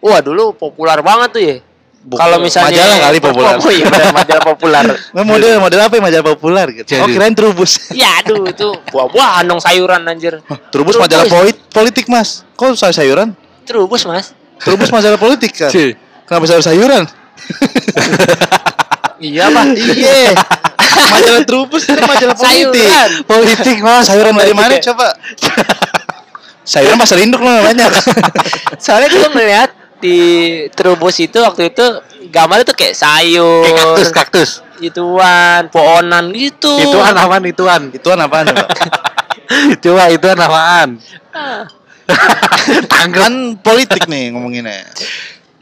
Wah 0.04 0.20
dulu 0.20 0.52
populer 0.52 1.00
banget 1.00 1.30
tuh 1.32 1.40
ya. 1.40 1.56
Kalau 2.04 2.36
misalnya 2.36 2.84
Majalah 2.84 2.98
kali 3.08 3.18
populer. 3.24 3.54
Oh 3.56 3.72
iya 3.72 3.86
majalah 4.12 4.44
populer. 4.52 4.84
Nah, 5.16 5.24
model 5.24 5.56
model 5.56 5.80
apa 5.80 5.94
yang 5.96 6.04
majalah 6.04 6.26
populer 6.36 6.66
gitu? 6.76 6.86
Jadi. 6.92 7.00
Oh 7.00 7.08
kirain 7.08 7.32
Trubus. 7.32 7.80
ya 8.04 8.20
aduh 8.20 8.44
itu 8.44 8.68
buah-buahan 8.92 9.48
dong 9.48 9.64
sayuran 9.64 10.04
anjir. 10.04 10.44
Trubus 10.68 11.00
majalah 11.00 11.24
polit 11.32 11.56
politik 11.72 12.04
mas. 12.12 12.44
Kok 12.60 12.76
sayur 12.76 12.92
sayuran? 12.92 13.32
Terus 13.64 14.04
mas. 14.04 14.36
Trubus 14.60 14.92
majalah 14.92 15.16
politik 15.16 15.56
kan. 15.56 15.72
Cih. 15.72 15.96
Kenapa 16.28 16.44
sayur 16.44 16.64
sayuran? 16.64 17.04
Iya 19.24 19.46
pak. 19.48 19.64
Iya. 19.72 20.36
majalah 21.08 21.42
Trubus 21.48 21.88
itu 21.88 21.96
majalah 21.96 22.36
politik. 22.36 22.76
Sayuran. 22.76 23.10
Politik 23.24 23.76
mas. 23.80 24.04
Sayuran 24.04 24.36
dari 24.36 24.52
mana 24.52 24.76
ya. 24.76 24.92
coba? 24.92 25.16
sayuran 26.64 26.96
pasar 27.00 27.20
induk 27.24 27.40
loh 27.40 27.64
banyak. 27.64 27.88
Soalnya 28.76 29.08
gue 29.12 29.28
ngeliat 29.32 29.70
di 30.04 30.18
Trubus 30.76 31.16
itu 31.16 31.40
waktu 31.40 31.72
itu 31.72 31.86
gambarnya 32.28 32.68
tuh 32.68 32.76
kayak 32.76 32.92
sayur, 32.92 33.64
kayak 33.64 33.76
kaktus, 33.80 34.08
kaktus. 34.12 34.50
ituan, 34.84 35.72
pohonan 35.72 36.28
gitu. 36.36 36.68
Ituan 36.76 37.16
aman, 37.16 37.42
ituan. 37.48 37.82
Ituan 37.88 38.20
apaan 38.20 38.52
coba? 38.52 38.68
Coba 39.84 40.08
ituan 40.08 40.40
apaan? 40.40 40.88
kan 43.14 43.34
politik 43.60 44.08
nih 44.08 44.32
ngomonginnya. 44.32 44.88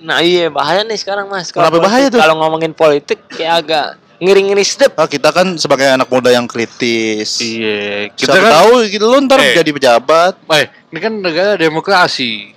Nah 0.03 0.19
iya 0.23 0.51
bahaya 0.51 0.83
nih 0.83 0.99
sekarang 0.99 1.31
mas. 1.31 1.51
Politik- 1.55 1.83
bahaya 1.83 2.07
tuh? 2.11 2.19
Kalau 2.19 2.35
ngomongin 2.43 2.73
politik 2.75 3.23
kayak 3.31 3.55
agak 3.67 3.87
ngiri-ngiri 4.23 4.63
sedep. 4.63 4.95
Oh, 4.95 5.11
kita 5.11 5.35
kan 5.35 5.59
sebagai 5.59 5.91
anak 5.91 6.07
muda 6.07 6.31
yang 6.31 6.47
kritis. 6.47 7.43
Iya, 7.43 8.07
Kita 8.15 8.35
kita 8.35 8.39
kan 8.39 8.53
tahu 8.55 8.71
gitu 8.87 9.05
lo 9.11 9.19
ntar 9.27 9.43
Eh. 9.43 9.59
jadi 9.59 9.71
pejabat. 9.75 10.39
Eh, 10.47 10.67
ini 10.95 10.99
kan 11.03 11.13
negara 11.19 11.59
demokrasi. 11.59 12.55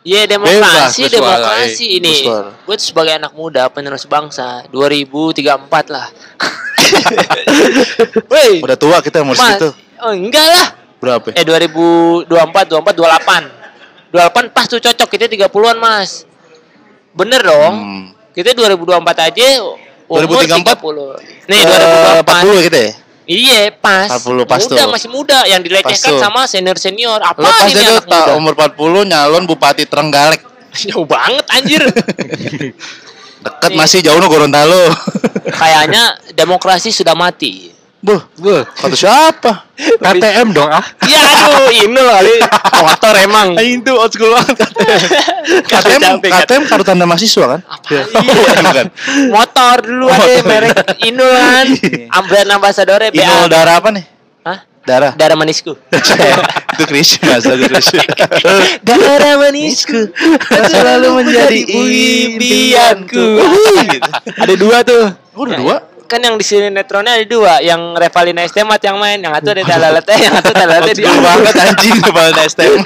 Iya 0.00 0.24
Bebas 0.24 0.48
demokrasi, 0.48 1.00
bersuara, 1.04 1.36
demokrasi 1.36 1.84
eh, 1.84 1.98
ini. 2.00 2.14
Gue 2.64 2.76
sebagai 2.80 3.20
anak 3.20 3.36
muda 3.36 3.68
penerus 3.68 4.08
bangsa 4.08 4.64
2034 4.72 5.92
lah. 5.92 6.08
Woi, 8.32 8.64
Udah 8.64 8.80
tua 8.80 9.04
kita 9.04 9.20
umur 9.20 9.36
segitu. 9.36 9.76
Oh, 10.00 10.16
enggak 10.16 10.46
lah. 10.48 10.66
Berapa? 11.04 11.36
Eh 11.36 11.44
2024, 11.44 12.32
24, 12.32 12.96
28. 12.96 13.60
28 14.10 14.56
pas 14.56 14.64
tuh 14.64 14.80
cocok 14.80 15.08
kita 15.12 15.24
30-an, 15.28 15.76
Mas. 15.76 16.24
Bener 17.12 17.44
dong. 17.44 17.74
Hmm. 17.76 18.04
Kita 18.32 18.56
2024 18.56 19.28
aja 19.28 19.46
umur 20.08 20.24
2034? 20.24 20.80
30. 20.80 21.44
Nih, 21.44 21.60
Eh, 21.60 22.22
2024. 22.24 22.24
40 22.24 22.66
gitu 22.72 22.78
ya? 22.80 22.90
Iya, 23.30 23.70
pas. 23.78 24.10
40 24.10 24.42
pas 24.42 24.58
muda, 24.58 24.82
tuh. 24.82 24.90
masih 24.90 25.08
muda 25.08 25.38
yang 25.46 25.62
dilecehkan 25.62 26.18
sama 26.18 26.50
senior-senior. 26.50 27.22
Apa 27.22 27.38
Lo 27.38 27.46
pas 27.46 27.70
ini 27.70 27.78
itu 27.78 27.94
ta- 28.10 28.26
muda? 28.26 28.32
umur 28.34 28.52
40 28.58 29.06
nyalon 29.06 29.46
Bupati 29.46 29.86
Trenggalek. 29.86 30.42
Jauh 30.90 31.06
banget 31.06 31.46
anjir. 31.46 31.82
Deket 33.40 33.70
Nih. 33.72 33.78
masih 33.78 34.04
jauh 34.04 34.20
no 34.20 34.28
Gorontalo. 34.28 34.92
Kayaknya 35.48 36.18
demokrasi 36.36 36.92
sudah 36.92 37.16
mati. 37.16 37.69
Buh, 38.00 38.16
Gue 38.40 38.64
kata 38.64 38.96
siapa? 38.96 39.68
KTM 40.04 40.56
dong 40.56 40.72
ah. 40.72 40.80
Ya 41.12 41.20
aduh, 41.20 41.68
ini 41.68 42.00
loh 42.00 42.08
kali 42.16 42.32
motor 42.80 43.14
emang. 43.20 43.48
itu 43.60 43.92
old 43.92 44.08
school 44.08 44.32
banget. 44.32 44.56
KTM, 45.68 46.24
KTM 46.24 46.62
kartu 46.64 46.84
tanda 46.84 47.04
mahasiswa 47.04 47.44
kan? 47.44 47.60
Iya. 47.92 48.02
Bukan. 48.64 48.86
Motor 49.28 49.76
dulu 49.84 50.08
ada 50.08 50.16
Motor. 50.16 50.48
merek 50.48 50.76
Inul 51.04 51.28
kan. 51.28 51.66
Ambren 52.16 52.48
ambasadornya 52.48 53.12
BA. 53.12 53.20
Inul 53.20 53.52
darah 53.52 53.76
apa 53.76 53.88
nih? 53.92 54.04
Hah? 54.48 54.58
Darah. 54.88 55.12
Darah 55.12 55.36
manisku. 55.36 55.76
itu 55.76 56.84
Christmas, 56.88 57.44
lagu 57.44 57.68
Christmas. 57.68 58.08
Darah 58.80 59.34
manisku 59.44 60.08
selalu 60.72 61.20
menjadi 61.20 61.58
impianku. 61.68 63.28
Ada 64.40 64.54
dua 64.56 64.80
tuh. 64.88 65.04
Oh, 65.36 65.44
ada 65.44 65.56
dua? 65.60 65.76
Kan 66.10 66.26
yang 66.26 66.34
di 66.34 66.42
sini 66.42 66.74
netronnya 66.74 67.22
ada 67.22 67.22
dua, 67.22 67.62
yang 67.62 67.94
Revalina 67.94 68.42
Estemat 68.42 68.82
yang 68.82 68.98
main, 68.98 69.22
yang 69.22 69.30
satu 69.30 69.54
ada 69.54 69.62
Talaletnya, 69.62 70.16
yang 70.18 70.34
satu 70.42 70.50
Talaletnya 70.58 70.90
Old 70.90 70.98
di 70.98 71.04
banget 71.22 71.54
anjing 71.54 71.98
kepala 72.02 72.40
STM. 72.50 72.82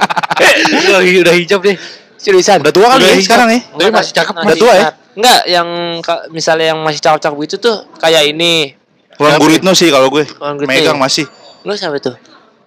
udah, 0.88 1.00
udah 1.04 1.34
hijab 1.36 1.60
deh. 1.60 1.76
Seriusan. 2.16 2.64
Udah 2.64 2.72
tua 2.72 2.96
kali 2.96 3.04
Udah 3.04 3.12
ya 3.12 3.16
hijab. 3.20 3.26
sekarang 3.28 3.48
ya? 3.52 3.60
Tapi 3.76 3.90
masih 3.92 4.12
cakep, 4.16 4.32
Masih 4.32 4.48
Udah 4.48 4.56
tua 4.56 4.72
ya? 4.72 4.88
Enggak, 5.20 5.40
yang 5.52 5.68
misalnya 6.32 6.66
yang 6.72 6.80
masih 6.80 7.00
cakep-cakep 7.04 7.38
itu 7.44 7.56
tuh 7.60 7.76
kayak 8.00 8.22
ini. 8.24 8.72
Pulang 9.20 9.36
Guritno 9.36 9.76
sih 9.76 9.92
kalau 9.92 10.08
gue. 10.08 10.24
Megang 10.64 10.96
ya? 10.96 11.02
masih. 11.04 11.28
Lu 11.60 11.76
sampai 11.76 12.00
tuh? 12.00 12.16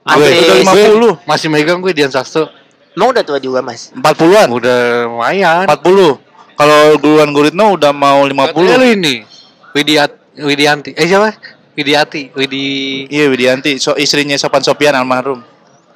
Gue 0.05 0.25
udah 0.29 1.17
50. 1.25 1.25
Masih 1.25 1.49
megang 1.49 1.81
gue 1.81 1.97
Dian 1.97 2.13
Sastro. 2.13 2.45
Emang 2.93 3.09
udah 3.09 3.25
tua 3.25 3.41
juga, 3.41 3.65
Mas? 3.65 3.89
40-an. 3.97 4.53
Udah 4.53 5.09
lumayan. 5.09 5.65
40. 5.65 6.13
Kalau 6.53 6.81
duluan 7.01 7.33
Guritno 7.33 7.73
udah 7.73 7.89
mau 7.89 8.29
Katanya 8.29 8.53
50. 8.53 8.81
lu 8.85 8.87
ini 8.93 9.38
Widiat 9.79 10.11
Widianti. 10.35 10.91
Eh 10.99 11.07
siapa? 11.07 11.31
Widiati. 11.79 12.35
Widi 12.35 13.07
Iya 13.07 13.31
Widianti, 13.31 13.79
so 13.79 13.95
istrinya 13.95 14.35
Sopan 14.35 14.59
Sopian 14.59 14.91
almarhum. 14.91 15.39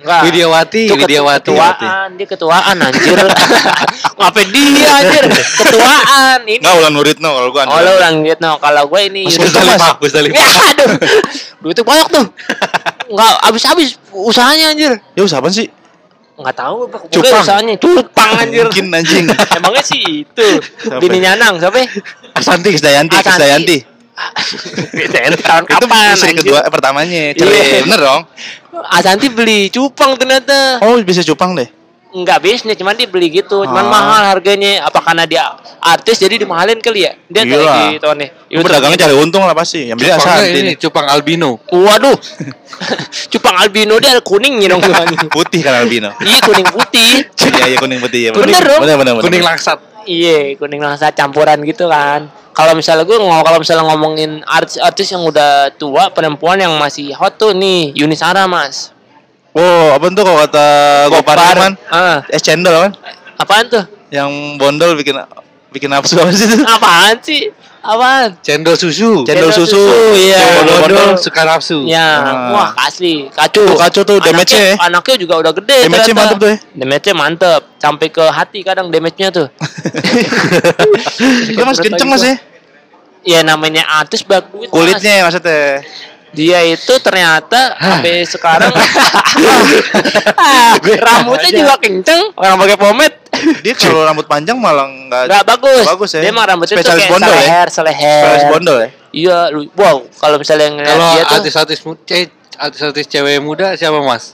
Enggak. 0.04 0.22
Widiawati, 0.28 0.82
Itu 0.92 0.96
Widiawati. 1.00 1.52
Ketuaan, 1.56 2.10
dia 2.20 2.28
ketuaan 2.28 2.76
anjir. 2.76 3.20
Ngapain 4.20 4.48
dia 4.52 4.90
anjir? 5.00 5.24
Ketuaan 5.32 6.40
ini. 6.44 6.60
Enggak 6.60 6.76
ulan 6.76 6.92
Guritno 6.92 7.30
kalau 7.32 7.50
gue 7.56 7.64
Oh, 7.64 7.80
lu 7.80 7.92
ulang 8.00 8.16
gitu. 8.28 8.40
No. 8.44 8.60
Kalau 8.60 8.84
gue 8.92 9.02
ini 9.08 9.22
Mas. 9.28 9.40
Gus 10.00 10.12
Dalima. 10.12 10.36
Ya, 10.36 10.48
aduh. 10.76 10.90
Duitnya 11.64 11.84
banyak 11.88 12.08
tuh. 12.12 12.26
Enggak 13.16 13.32
habis-habis 13.48 13.96
usahanya 14.12 14.76
anjir. 14.76 15.00
Ya 15.16 15.24
siapa 15.24 15.48
sih? 15.52 15.72
Enggak 16.34 16.56
tahu. 16.58 16.90
Pokoknya 16.90 17.14
Cupang. 17.14 17.44
usahanya 17.46 17.76
cupang 17.78 18.32
anjir. 18.42 18.66
Mungkin 18.66 18.86
anjing. 18.90 19.26
Emangnya 19.58 19.84
sih 19.86 20.02
itu. 20.26 20.48
Bini 20.98 21.18
nyanang, 21.22 21.62
siapa? 21.62 21.86
Asanti 22.34 22.74
Krisdayanti, 22.74 23.14
Asanti. 23.14 23.30
Krisdayanti. 23.30 23.78
Beda 24.94 25.20
tahun 25.46 25.64
Itu 25.66 25.86
kapan? 25.90 26.14
istri 26.14 26.30
anjir? 26.34 26.42
kedua 26.46 26.60
eh, 26.66 26.72
pertamanya. 26.74 27.22
Iya. 27.34 27.38
Cerai. 27.38 27.82
Bener 27.86 28.00
dong? 28.02 28.22
Asanti 28.90 29.28
beli 29.30 29.70
cupang 29.70 30.18
ternyata. 30.18 30.82
Oh, 30.82 30.98
bisa 31.02 31.22
cupang 31.22 31.54
deh. 31.54 31.70
Enggak 32.14 32.46
bisnis, 32.46 32.78
cuman 32.78 32.94
dia 32.94 33.10
beli 33.10 33.34
gitu, 33.34 33.66
cuman 33.66 33.86
Ah. 33.86 33.90
mahal 33.90 34.22
harganya. 34.30 34.86
Apa 34.86 35.02
karena 35.02 35.26
dia 35.26 35.50
artis 35.82 36.22
jadi 36.22 36.38
dimahalin 36.38 36.78
kali 36.78 37.10
ya? 37.10 37.18
Dia 37.26 37.42
Iyalah. 37.42 37.74
kayak 37.74 37.90
gitu 37.98 38.10
nih. 38.14 38.30
Lu 38.54 38.62
Pedagangnya 38.62 39.00
cari 39.02 39.16
untung 39.18 39.42
lah 39.42 39.58
pasti. 39.58 39.90
Yang 39.90 39.98
beli 39.98 40.12
Asanti 40.14 40.50
ini 40.54 40.62
nih. 40.62 40.76
cupang 40.78 41.10
albino. 41.10 41.58
Waduh. 41.68 42.14
Cupang 43.34 43.56
albino 43.58 43.98
dia 43.98 44.14
ada 44.14 44.22
kuningnya 44.22 44.78
dong. 44.78 44.82
Putih 45.36 45.66
kan 45.66 45.74
albino. 45.82 46.14
Iya 46.22 46.38
kuning 46.42 46.68
putih. 46.70 47.12
Iya, 47.54 47.66
iya 47.66 47.78
kuning 47.82 48.00
putih 48.00 48.20
ya. 48.26 48.30
Bener 48.32 48.62
dong. 48.62 48.82
Bener, 48.86 48.96
bener, 48.96 49.14
bener. 49.18 49.24
Kuning 49.26 49.44
langsat. 49.44 49.78
Iya, 50.04 50.54
kuning 50.60 50.82
langsa 50.84 51.10
campuran 51.10 51.64
gitu 51.64 51.88
kan. 51.88 52.28
Kalau 52.54 52.78
misalnya 52.78 53.02
gue 53.02 53.18
ngomong 53.18 53.42
kalau 53.42 53.58
misalnya 53.58 53.90
ngomongin 53.90 54.46
artis-artis 54.46 55.10
yang 55.10 55.26
udah 55.26 55.74
tua, 55.74 56.14
perempuan 56.14 56.62
yang 56.62 56.78
masih 56.78 57.10
hot 57.10 57.34
tuh 57.34 57.50
nih, 57.50 57.90
Yuni 57.98 58.14
Sara, 58.14 58.46
Mas. 58.46 58.94
Oh, 59.54 59.94
apa 59.94 60.10
tuh 60.10 60.24
kalau 60.26 60.38
kata 60.42 60.66
Gopar 61.14 61.38
Iman? 61.54 61.74
Ah, 61.88 62.26
Es 62.28 62.42
cendol 62.42 62.74
kan? 62.74 62.92
apaan 63.36 63.66
tuh? 63.70 63.84
Yang 64.10 64.30
bondol 64.58 64.94
bikin 64.94 65.18
bikin 65.70 65.90
nafsu 65.90 66.18
apa 66.18 66.32
sih? 66.32 66.48
Apaan 66.78 67.18
sih? 67.22 67.50
Apaan? 67.84 68.34
Cendol 68.42 68.74
susu. 68.74 69.22
Cendol 69.28 69.50
Cendol 69.50 69.52
susu. 69.54 69.76
susu, 69.76 70.16
iya. 70.16 70.40
Bondol-bondol 70.64 71.20
suka 71.20 71.44
nafsu. 71.44 71.84
Ya, 71.86 72.24
Ah. 72.24 72.50
wah 72.50 72.70
asli 72.82 73.28
kacau. 73.30 73.68
Tuh, 73.68 73.76
kacau 73.76 74.02
tuh, 74.04 74.18
Anaknya- 74.18 74.32
damage-nya 74.32 74.62
ya. 74.64 74.76
Anaknya 74.80 75.16
juga 75.20 75.34
udah 75.44 75.52
gede. 75.54 75.78
Damage-nya 75.86 76.06
ternyata. 76.08 76.22
mantep 76.24 76.38
tuh 76.40 76.50
ya. 76.50 76.58
Damage-nya 76.74 77.14
mantep. 77.14 77.62
Sampai 77.78 78.08
ke 78.10 78.24
hati 78.24 78.60
kadang 78.64 78.88
damage-nya 78.90 79.28
tuh. 79.30 79.48
Dia 81.54 81.64
masih 81.64 81.82
kenceng 81.84 82.10
mas 82.10 82.24
ya? 82.24 82.36
Ya 83.24 83.40
namanya 83.42 83.84
artis 84.00 84.22
bagus. 84.24 84.68
Mas. 84.68 84.72
Kulitnya 84.72 85.24
maksudnya. 85.24 85.84
Dia 86.34 86.66
itu 86.66 86.94
ternyata 86.98 87.78
sampai 87.78 88.26
sekarang 88.26 88.74
rambutnya 91.00 91.50
juga 91.52 91.76
kenceng. 91.78 92.34
Orang 92.34 92.58
pakai 92.58 92.78
pomade. 92.78 93.16
Dia 93.62 93.74
kalau 93.76 94.02
rambut 94.02 94.26
panjang 94.26 94.56
malah 94.56 94.86
nggak 94.86 95.24
Nggak 95.26 95.44
bagus. 95.48 95.84
bagus 95.86 96.10
ya. 96.14 96.22
Dia 96.22 96.32
emang 96.32 96.46
rambutnya 96.46 96.76
tuh 96.80 96.90
kayak 96.90 97.10
bondol 97.10 97.30
ya? 97.30 97.38
seleher, 97.38 97.68
seleher. 97.70 98.22
Spesialis 98.22 98.46
bondol 98.48 98.78
ya. 98.80 98.90
Iya, 99.14 99.38
lu- 99.52 99.70
wow. 99.74 99.98
Kalau 100.10 100.38
misalnya 100.38 100.68
ngeliat 100.72 100.90
Kalau 100.90 101.10
dia 101.12 101.24
tuh 101.24 101.36
artis-artis 101.38 101.80
mu- 101.84 102.02
ce- 102.02 102.34
artis-artis 102.56 103.06
cewek 103.06 103.38
muda 103.40 103.74
siapa 103.74 104.00
mas? 104.00 104.34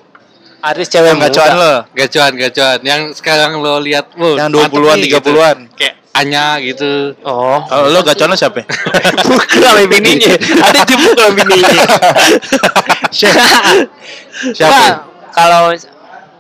artis 0.59 0.87
cewek 0.87 1.15
Yang 1.15 1.19
muda. 1.25 1.43
lo. 1.53 1.73
Gacuan, 1.93 2.31
gacuan. 2.35 2.79
Yang 2.83 3.01
sekarang 3.15 3.59
lo 3.59 3.79
lihat, 3.79 4.11
wow, 4.13 4.35
Yang 4.35 4.49
mantep 4.49 4.71
20-an, 4.75 4.97
nih, 4.97 5.09
30-an. 5.09 5.57
Gitu. 5.63 5.75
Kayak 5.79 5.95
Anya 6.19 6.59
gitu. 6.59 7.15
Oh, 7.23 7.63
Kalau 7.63 7.87
lo 7.87 8.03
gacoan 8.03 8.29
lo 8.29 8.35
siapa? 8.35 8.59
pukul 9.25 9.39
sama 9.57 9.83
bininya. 9.85 10.35
Ada 10.35 10.79
jemput 10.83 11.15
sama 11.15 11.31
bininya. 11.33 11.83
Siapa? 13.09 13.47
Siapa? 14.51 14.83
kalau 15.29 15.71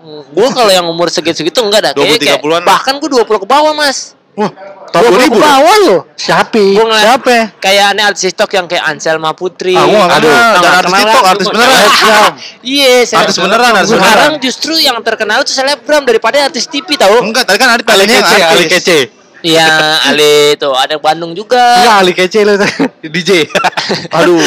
gue 0.09 0.47
kalau 0.51 0.71
yang 0.71 0.85
umur 0.85 1.07
segitu-segitu 1.07 1.59
enggak 1.61 1.81
dah. 1.81 1.91
20, 1.93 2.01
Kayaknya 2.01 2.19
kayak- 2.19 2.41
30-an. 2.41 2.63
Bahkan 2.65 2.93
gue 2.97 3.09
20 3.09 3.39
ke 3.39 3.47
bawah, 3.47 3.73
Mas. 3.73 4.15
Wah, 4.33 4.47
20 4.47 4.89
tahun 4.89 5.03
ke 5.03 5.11
2000 5.11 5.35
loh. 5.35 5.41
bawah 5.41 5.75
loh. 5.81 5.99
Siapa? 6.15 6.63
Siapa? 6.79 7.35
kayak 7.59 7.83
aneh 7.91 8.03
artis 8.03 8.23
TikTok 8.25 8.51
yang 8.53 8.65
kayak 8.65 8.83
Anselma 8.85 9.31
Putri. 9.33 9.75
Ah, 9.75 9.83
gua 9.83 10.07
Aduh, 10.07 10.31
tau 10.31 10.61
nggak 10.61 10.75
artis 10.79 10.93
TikTok, 10.93 11.23
artis 11.25 11.47
beneran. 11.49 11.79
Iya, 12.63 12.93
Artis 13.19 13.37
beneran, 13.37 13.71
artis 13.73 13.91
Sekarang 13.91 14.31
beneran. 14.31 14.45
justru 14.45 14.73
yang 14.79 14.97
terkenal 14.99 15.43
tuh 15.43 15.51
selebgram 15.51 16.03
daripada 16.03 16.39
artis 16.41 16.65
TV 16.65 16.95
tahu. 16.95 17.19
Enggak, 17.19 17.43
tadi 17.45 17.57
kan 17.59 17.67
Ali 17.73 17.83
tanya 17.83 18.15
yang 18.15 18.23
kece, 18.23 18.43
artis. 18.47 19.18
Iya, 19.39 19.67
Ale 20.11 20.59
tuh 20.59 20.75
ada 20.75 20.99
Bandung 20.99 21.31
juga. 21.31 21.59
Enggak, 21.79 21.97
Ali 22.03 22.11
kece 22.11 22.43
lo 22.43 22.59
DJ. 23.15 23.47
Aduh, 24.19 24.39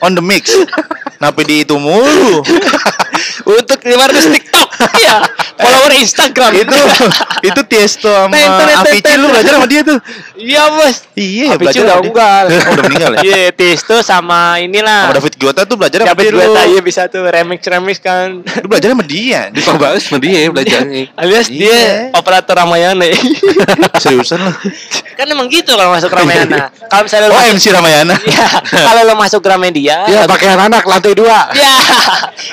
on 0.00 0.16
the 0.16 0.24
mix. 0.24 0.56
Kenapa 1.20 1.44
di 1.44 1.62
itu 1.62 1.76
mulu? 1.76 2.40
Untuk 3.52 3.78
500 3.78 4.34
TikTok. 4.34 4.68
Iya, 4.92 5.16
follower 5.56 5.92
Instagram. 5.94 6.50
itu 6.56 6.76
itu 7.42 7.60
Tiesto 7.64 8.10
sama 8.10 8.36
Avicii 8.82 9.16
lu 9.16 9.26
belajar 9.28 9.52
sama 9.54 9.66
dia 9.66 9.82
tuh. 9.82 9.98
Iya, 10.34 10.62
Bos. 10.70 10.96
Iya, 11.12 11.44
Avicii 11.54 11.60
belajar 11.60 11.80
udah 11.82 11.96
enggak. 12.00 12.42
Oh, 12.42 12.72
udah 12.74 12.84
meninggal 12.84 13.12
ya? 13.14 13.22
Iya, 13.22 13.40
Tisto 13.52 13.96
sama 14.00 14.58
inilah. 14.58 15.08
Sama 15.08 15.14
David 15.16 15.34
Guetta 15.36 15.62
tuh 15.62 15.76
belajar 15.76 15.98
sama 16.00 16.10
David 16.12 16.24
dia 16.24 16.32
lu. 16.32 16.38
Guetta 16.40 16.62
iya 16.66 16.80
bisa 16.80 17.02
tuh 17.06 17.22
remix 17.24 17.60
remix 17.62 17.96
kan. 17.98 18.26
Lu 18.42 18.66
belajar 18.66 18.88
sama 18.90 19.04
dia. 19.04 19.40
Di 19.48 19.60
Pak 19.60 19.76
Baus 19.76 20.02
sama 20.02 20.18
dia 20.18 20.38
belajarnya. 20.48 21.02
Alias 21.20 21.46
Iya. 21.46 21.58
dia 21.58 21.78
operator 22.12 22.54
Ramayana. 22.54 23.06
Seriusan 24.02 24.38
lu. 24.40 24.52
kan 25.12 25.28
emang 25.28 25.46
gitu 25.46 25.70
kalau 25.70 25.92
masuk 25.92 26.08
Ramayana. 26.08 26.72
Kalau 26.88 27.02
misalnya 27.04 27.28
lu 27.28 27.32
Oh, 27.32 27.38
masuk, 27.38 27.54
MC 27.54 27.64
Ramayana. 27.70 28.14
Iya, 28.22 28.46
kalau 28.72 29.00
lo 29.04 29.14
masuk 29.14 29.40
Gramedia. 29.40 29.96
Ya, 30.06 30.24
pakaian 30.24 30.56
anak 30.56 30.82
lantai 30.82 31.12
dua. 31.12 31.50
Ya. 31.52 31.74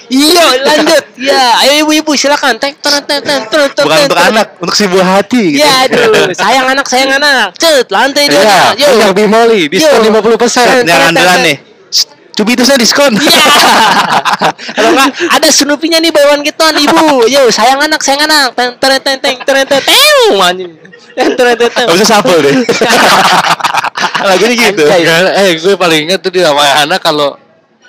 Iya, 0.07 0.45
lanjut. 0.61 1.03
Ya, 1.15 1.43
ayo 1.61 1.83
ibu-ibu 1.83 2.13
silakan. 2.19 2.59
Tek 2.59 2.75
ten 2.83 2.99
ten 3.07 3.19
ten 3.23 3.41
ten 3.47 3.67
ten. 3.71 3.83
Bukan 3.87 3.99
untuk 4.11 4.19
anak, 4.19 4.47
untuk 4.59 4.75
si 4.75 4.85
buah 4.91 5.07
hati 5.19 5.55
gitu. 5.55 5.63
Ya, 5.63 5.87
aduh, 5.87 6.35
sayang 6.35 6.67
anak, 6.67 6.85
sayang 6.91 7.11
anak. 7.15 7.55
Cet, 7.55 7.87
lantai 7.87 8.27
dua. 8.27 8.43
Iya, 8.43 8.61
Yo. 8.75 8.89
yang 8.99 9.15
Bimoli, 9.15 9.71
diskon 9.71 10.03
Yo. 10.03 10.11
50%. 10.19 10.83
Yang 10.83 11.01
andalan 11.15 11.39
nih. 11.47 11.57
Cubitusnya 12.35 12.79
diskon. 12.79 13.11
Iya. 13.19 13.43
Kalau 14.75 14.89
enggak 14.95 15.11
ada 15.11 15.47
Snoopy-nya 15.51 15.99
nih 15.99 16.11
get 16.43 16.59
one, 16.59 16.77
Ibu. 16.79 17.27
Yo, 17.27 17.51
sayang 17.51 17.83
anak, 17.83 17.99
sayang 18.03 18.27
anak. 18.27 18.55
Ten 18.55 18.75
ten 18.79 18.99
ten 19.03 19.17
ten 19.19 19.35
ten 19.43 19.63
ten. 19.67 20.39
Anjing. 20.39 20.71
Ten 21.15 21.35
ten 21.35 21.55
ten 21.59 21.85
bisa 21.91 22.05
sapel 22.07 22.39
deh. 22.39 22.63
Lagunya 24.29 24.55
gitu. 24.71 24.83
Eh, 24.87 25.59
gue 25.59 25.75
paling 25.75 26.07
ingat 26.07 26.19
tuh 26.23 26.31
di 26.31 26.39
Ramayana 26.39 26.95
kalau 26.95 27.35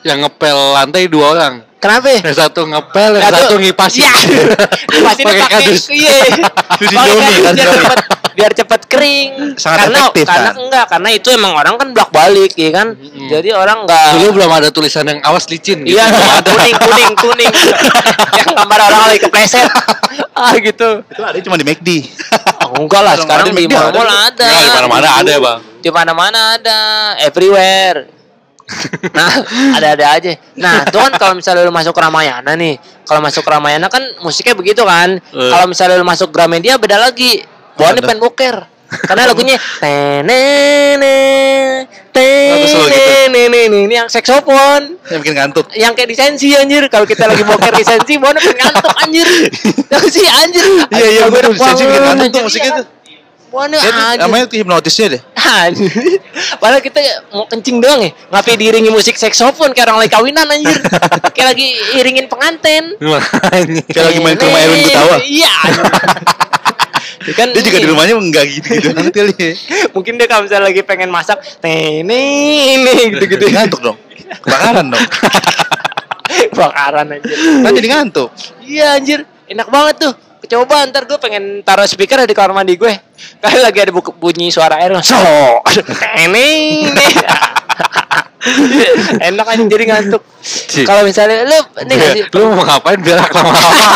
yang 0.04 0.18
ngepel 0.24 0.58
lantai 0.76 1.06
dua 1.08 1.26
orang. 1.36 1.54
Kenapa? 1.80 2.12
Yang 2.12 2.36
satu 2.36 2.68
ngepel, 2.68 3.10
yang 3.16 3.32
satu 3.32 3.54
ngipasin. 3.56 4.04
Iya. 4.04 4.12
Ngipasin 4.92 5.24
Pakai 5.24 5.44
kardus. 5.48 5.82
Iya. 5.88 6.18
Cuci 6.76 6.94
Pakai 6.94 7.14
kardus 7.16 7.40
kan, 7.40 7.54
biar 7.56 7.72
cepet 7.72 8.00
biar 8.30 8.52
cepet 8.52 8.80
kering. 8.84 9.30
Sangat 9.56 9.88
karena 9.88 9.98
efektif, 10.04 10.24
karena 10.28 10.50
kan? 10.52 10.54
enggak, 10.60 10.84
karena 10.92 11.08
itu 11.16 11.28
emang 11.32 11.52
orang 11.56 11.74
kan 11.80 11.88
bolak 11.96 12.10
balik 12.12 12.52
ya 12.52 12.68
kan. 12.68 12.88
Jadi 13.32 13.48
orang 13.56 13.88
enggak 13.88 14.06
Dulu 14.20 14.28
belum 14.36 14.50
ada 14.52 14.68
tulisan 14.68 15.08
yang 15.08 15.24
awas 15.24 15.48
licin 15.48 15.80
gitu. 15.88 15.96
Iya, 15.96 16.04
kuning, 16.44 16.76
kuning, 16.76 17.14
kuning. 17.16 17.52
yang 18.44 18.48
gambar 18.60 18.80
orang 18.84 19.00
lagi 19.08 19.20
kepleset. 19.24 19.64
ah 20.36 20.52
gitu. 20.60 21.00
Itu 21.00 21.22
ada 21.24 21.38
cuma 21.40 21.56
di 21.56 21.64
McD. 21.64 21.88
Oh, 22.70 22.84
enggak 22.84 23.00
lah, 23.00 23.14
sekarang 23.16 23.44
ada 23.48 23.50
di 23.50 23.56
McD 23.56 23.72
ada. 23.72 23.88
di 24.36 24.68
mana-mana 24.68 25.08
ada, 25.16 25.32
Bang. 25.40 25.58
Di 25.80 25.88
mana-mana 25.88 26.40
ada, 26.60 26.80
everywhere. 27.24 28.19
Nah, 29.16 29.30
ada-ada 29.74 30.06
aja. 30.16 30.32
Nah, 30.56 30.82
itu 30.88 30.96
kan 30.96 31.12
kalau 31.16 31.34
misalnya 31.36 31.62
lu 31.62 31.72
masuk 31.72 31.94
Ramayana 31.94 32.52
nih, 32.54 32.76
kalau 33.04 33.20
masuk 33.20 33.42
Ramayana 33.42 33.86
kan 33.86 34.02
musiknya 34.20 34.54
begitu 34.54 34.82
kan. 34.82 35.18
Eh. 35.18 35.50
Kalau 35.50 35.66
misalnya 35.66 35.98
lu 35.98 36.06
masuk 36.06 36.30
Gramedia 36.30 36.78
beda 36.78 36.96
lagi. 36.98 37.42
Bawaannya 37.74 38.02
Ada. 38.02 38.08
pen 38.08 38.18
boker. 38.20 38.56
Karena 38.90 39.22
lagunya 39.30 39.54
tenene 39.82 41.18
tenene 42.10 43.70
ini 43.70 43.86
yang 43.86 44.10
saksofon 44.10 44.98
Yang 45.06 45.18
bikin 45.22 45.34
ngantuk. 45.38 45.66
yang 45.78 45.94
kayak 45.94 46.10
disensi 46.10 46.58
anjir 46.58 46.90
kalau 46.90 47.06
kita 47.06 47.30
lagi 47.30 47.46
boker 47.46 47.70
disensi 47.70 48.18
bawaannya 48.18 48.42
pengen 48.42 48.58
ngantuk 48.66 48.94
anjir 48.98 49.28
tahu 49.94 50.06
sih 50.10 50.26
anjir 50.26 50.66
Iya, 50.90 51.06
iya, 51.06 51.20
anak 51.22 51.54
Disensi 51.54 51.82
bikin 51.86 52.02
ngantuk 52.02 52.28
tuh 52.34 52.42
musiknya 52.42 52.70
tuh. 52.82 52.86
Tuh 53.50 53.66
anjir 53.66 54.18
namanya 54.22 54.44
tuh 54.46 54.56
hipnotisnya 54.62 55.06
deh. 55.18 55.22
Padahal 56.62 56.82
kita 56.82 57.00
mau 57.34 57.44
kencing 57.50 57.82
doang 57.82 58.00
ya. 58.06 58.10
Ngapain 58.30 58.56
diiringi 58.56 58.90
musik 58.94 59.18
saksofon 59.18 59.74
kayak 59.74 59.90
orang 59.90 60.06
lagi 60.06 60.12
kawinan 60.14 60.46
anjir. 60.46 60.78
kayak 61.34 61.48
lagi 61.56 61.66
iringin 61.98 62.26
pengantin. 62.30 62.94
Kayak 63.90 64.06
lagi 64.14 64.20
main 64.22 64.36
ke 64.38 64.44
rumah 64.46 64.60
Erwin 64.62 64.80
Gutawa. 64.86 65.16
Iya. 65.30 65.52
Ya 67.20 67.34
kan 67.36 67.52
Dia 67.52 67.60
juga 67.60 67.78
di 67.84 67.88
rumahnya 67.90 68.14
enggak 68.16 68.48
gitu-gitu 68.48 68.96
kali. 69.12 69.34
ya. 69.36 69.52
Mungkin 69.92 70.16
dia 70.16 70.24
kalau 70.24 70.48
misalnya 70.48 70.72
lagi 70.72 70.80
pengen 70.80 71.12
masak, 71.12 71.36
ini 71.60 72.22
ini 72.80 72.92
gitu-gitu. 73.12 73.52
Ngantuk 73.52 73.80
dong. 73.84 73.98
Kebakaran 74.40 74.88
dong. 74.88 75.04
Bakaran 76.56 77.06
anjir. 77.12 77.36
Kan 77.60 77.72
jadi 77.76 77.88
ngantuk. 77.92 78.30
Iya 78.64 78.96
anjir, 78.96 79.20
enak 79.50 79.68
banget 79.68 79.96
tuh. 80.08 80.14
Coba 80.50 80.82
ntar 80.90 81.06
gue 81.06 81.14
pengen 81.22 81.62
taruh 81.62 81.86
speaker 81.86 82.26
di 82.26 82.34
kamar 82.34 82.50
mandi 82.50 82.74
gue. 82.74 82.90
Kali 83.38 83.58
lagi 83.62 83.86
ada 83.86 83.94
bu- 83.94 84.18
bunyi 84.18 84.50
suara 84.50 84.82
air. 84.82 84.90
So, 85.06 85.14
ini 86.26 86.46
ini. 86.90 87.06
enak 89.30 89.46
aja 89.46 89.62
jadi 89.62 89.84
ngantuk. 89.86 90.26
Kalau 90.82 91.06
misalnya 91.06 91.46
lu 91.46 91.58
ini 91.86 91.92
nggak 91.94 92.10
sih? 92.18 92.22
Lu 92.34 92.50
mau 92.50 92.66
ngapain 92.66 92.98
berak 92.98 93.30
lama-lama? 93.30 93.94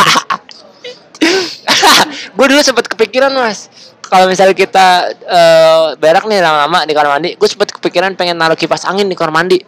gue 2.35 2.47
dulu 2.47 2.63
sempat 2.63 2.87
kepikiran 2.87 3.35
mas. 3.35 3.67
Kalau 4.05 4.31
misalnya 4.31 4.55
kita 4.55 5.11
eh, 5.27 5.85
berak 5.99 6.23
nih 6.31 6.39
lama-lama 6.39 6.87
di 6.87 6.95
kamar 6.95 7.19
mandi, 7.19 7.35
gue 7.35 7.49
sempat 7.51 7.75
kepikiran 7.75 8.15
pengen 8.15 8.39
naruh 8.39 8.55
kipas 8.55 8.87
angin 8.87 9.11
di 9.11 9.19
kamar 9.19 9.43
mandi. 9.43 9.59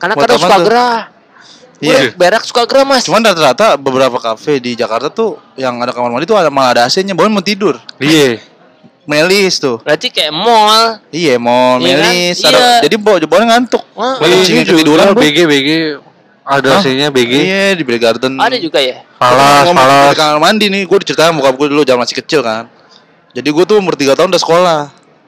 Karena 0.00 0.16
kadang 0.16 0.40
suka 0.40 0.58
gerah. 0.64 1.15
Gue 1.76 1.92
Iya. 1.92 2.16
berak 2.16 2.42
suka 2.42 2.64
gerah 2.64 2.88
mas. 2.88 3.04
Cuman 3.04 3.20
rata-rata 3.20 3.76
beberapa 3.76 4.16
kafe 4.16 4.56
di 4.58 4.72
Jakarta 4.72 5.12
tuh 5.12 5.36
yang 5.60 5.76
ada 5.76 5.92
kamar 5.92 6.08
mandi 6.08 6.24
tuh 6.24 6.36
ada 6.36 6.48
malah 6.48 6.72
ada 6.72 6.82
AC-nya, 6.88 7.12
bahkan 7.12 7.32
mau 7.32 7.44
tidur. 7.44 7.76
Iya. 8.00 8.40
Melis 9.06 9.60
tuh. 9.60 9.78
Berarti 9.84 10.10
kayak 10.10 10.32
mall. 10.34 10.98
Iya, 11.12 11.36
mau 11.38 11.76
Iya 11.78 11.94
kan? 11.94 12.10
melis. 12.10 12.36
Iya. 12.40 12.48
Ada, 12.50 12.64
jadi 12.88 12.96
bawa 12.96 13.16
jebolan 13.20 13.46
ngantuk. 13.46 13.84
Wah, 13.92 14.16
Kencing 14.18 14.64
ketiduran. 14.64 15.14
BG 15.14 15.38
BG 15.46 15.68
ada 16.42 16.68
Hah? 16.74 16.80
AC-nya 16.82 17.08
BG. 17.12 17.32
Iya, 17.38 17.64
di 17.76 17.82
Beer 17.84 17.98
Garden. 18.00 18.34
ada 18.40 18.56
juga 18.56 18.80
ya. 18.82 19.04
Palas, 19.20 19.68
palas. 19.68 20.10
Di 20.10 20.16
kamar 20.16 20.38
mandi 20.40 20.66
nih, 20.72 20.82
gue 20.88 20.98
diceritain 21.04 21.30
bokap 21.34 21.54
gue 21.54 21.66
dulu 21.70 21.82
zaman 21.84 22.02
masih 22.02 22.16
kecil 22.18 22.40
kan. 22.42 22.66
Jadi 23.30 23.48
gue 23.52 23.64
tuh 23.68 23.76
umur 23.78 23.94
3 23.94 24.16
tahun 24.16 24.32
udah 24.32 24.42
sekolah. 24.42 24.80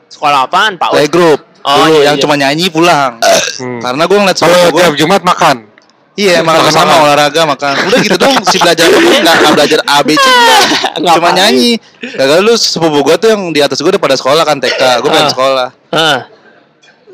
Sekolah 0.08 0.48
apaan, 0.48 0.80
Pak? 0.80 0.96
Playgroup. 0.96 1.44
Oh, 1.61 1.84
dulu 1.84 2.00
iya, 2.00 2.11
yang 2.11 2.16
iya. 2.16 2.22
cuma 2.24 2.34
nyanyi 2.34 2.66
pulang. 2.72 3.20
Hmm. 3.61 3.78
Karena 3.84 4.02
gue 4.08 4.16
ngeliat 4.16 4.38
sekolah 4.40 4.58
gue. 4.72 4.80
tiap 4.80 4.96
Jumat 4.96 5.22
makan. 5.22 5.56
Iya, 6.18 6.42
makan 6.42 6.66
bersama 6.66 6.98
olahraga 6.98 7.46
makan. 7.46 7.72
Udah 7.87 7.98
gitu 8.02 8.16
dong 8.18 8.35
si 8.42 8.59
belajar 8.59 8.90
apa 8.90 8.98
enggak 8.98 9.35
enggak 9.38 9.52
belajar 9.54 9.78
ABC 9.87 10.18
enggak. 10.18 10.62
Nggak 10.98 11.14
Cuma 11.14 11.28
apa. 11.31 11.37
nyanyi. 11.38 11.70
Gagal 12.02 12.38
lu 12.42 12.54
sepupu 12.59 12.98
gua 13.00 13.14
tuh 13.14 13.28
yang 13.31 13.42
di 13.54 13.61
atas 13.62 13.78
gua 13.78 13.94
udah 13.94 14.02
pada 14.02 14.16
sekolah 14.18 14.42
kan 14.42 14.59
TK. 14.59 14.83
Gua 14.98 15.09
pengen 15.09 15.24
Ah. 15.24 15.31
sekolah. 15.31 15.68
Heeh. 15.94 16.18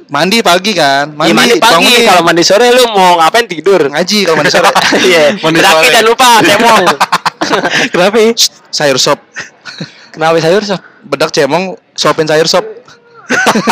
Mandi 0.04 0.40
pagi 0.40 0.72
kan. 0.72 1.12
Mandi, 1.12 1.32
mandi 1.32 1.56
pagi, 1.56 1.94
kalau 2.02 2.22
mandi 2.22 2.40
sore 2.40 2.68
lu 2.70 2.84
mau 2.88 3.16
ngapain 3.18 3.44
tidur? 3.44 3.88
ngaji 3.88 4.18
kalau 4.24 4.36
mandi 4.36 4.52
sore. 4.52 4.68
Iya, 5.04 5.22
Mandi 5.44 5.60
sore. 5.60 5.84
jangan 5.86 6.04
lupa 6.04 6.28
cemong. 6.40 6.84
Kenapa? 7.90 8.16
ya? 8.18 8.32
sayur 8.70 8.96
sop. 8.96 9.20
Kenapa 10.12 10.40
sayur 10.40 10.62
sop? 10.62 10.80
Bedak 11.02 11.28
cemong 11.28 11.76
sopin 11.92 12.24
sayur 12.24 12.48
sop. 12.48 12.64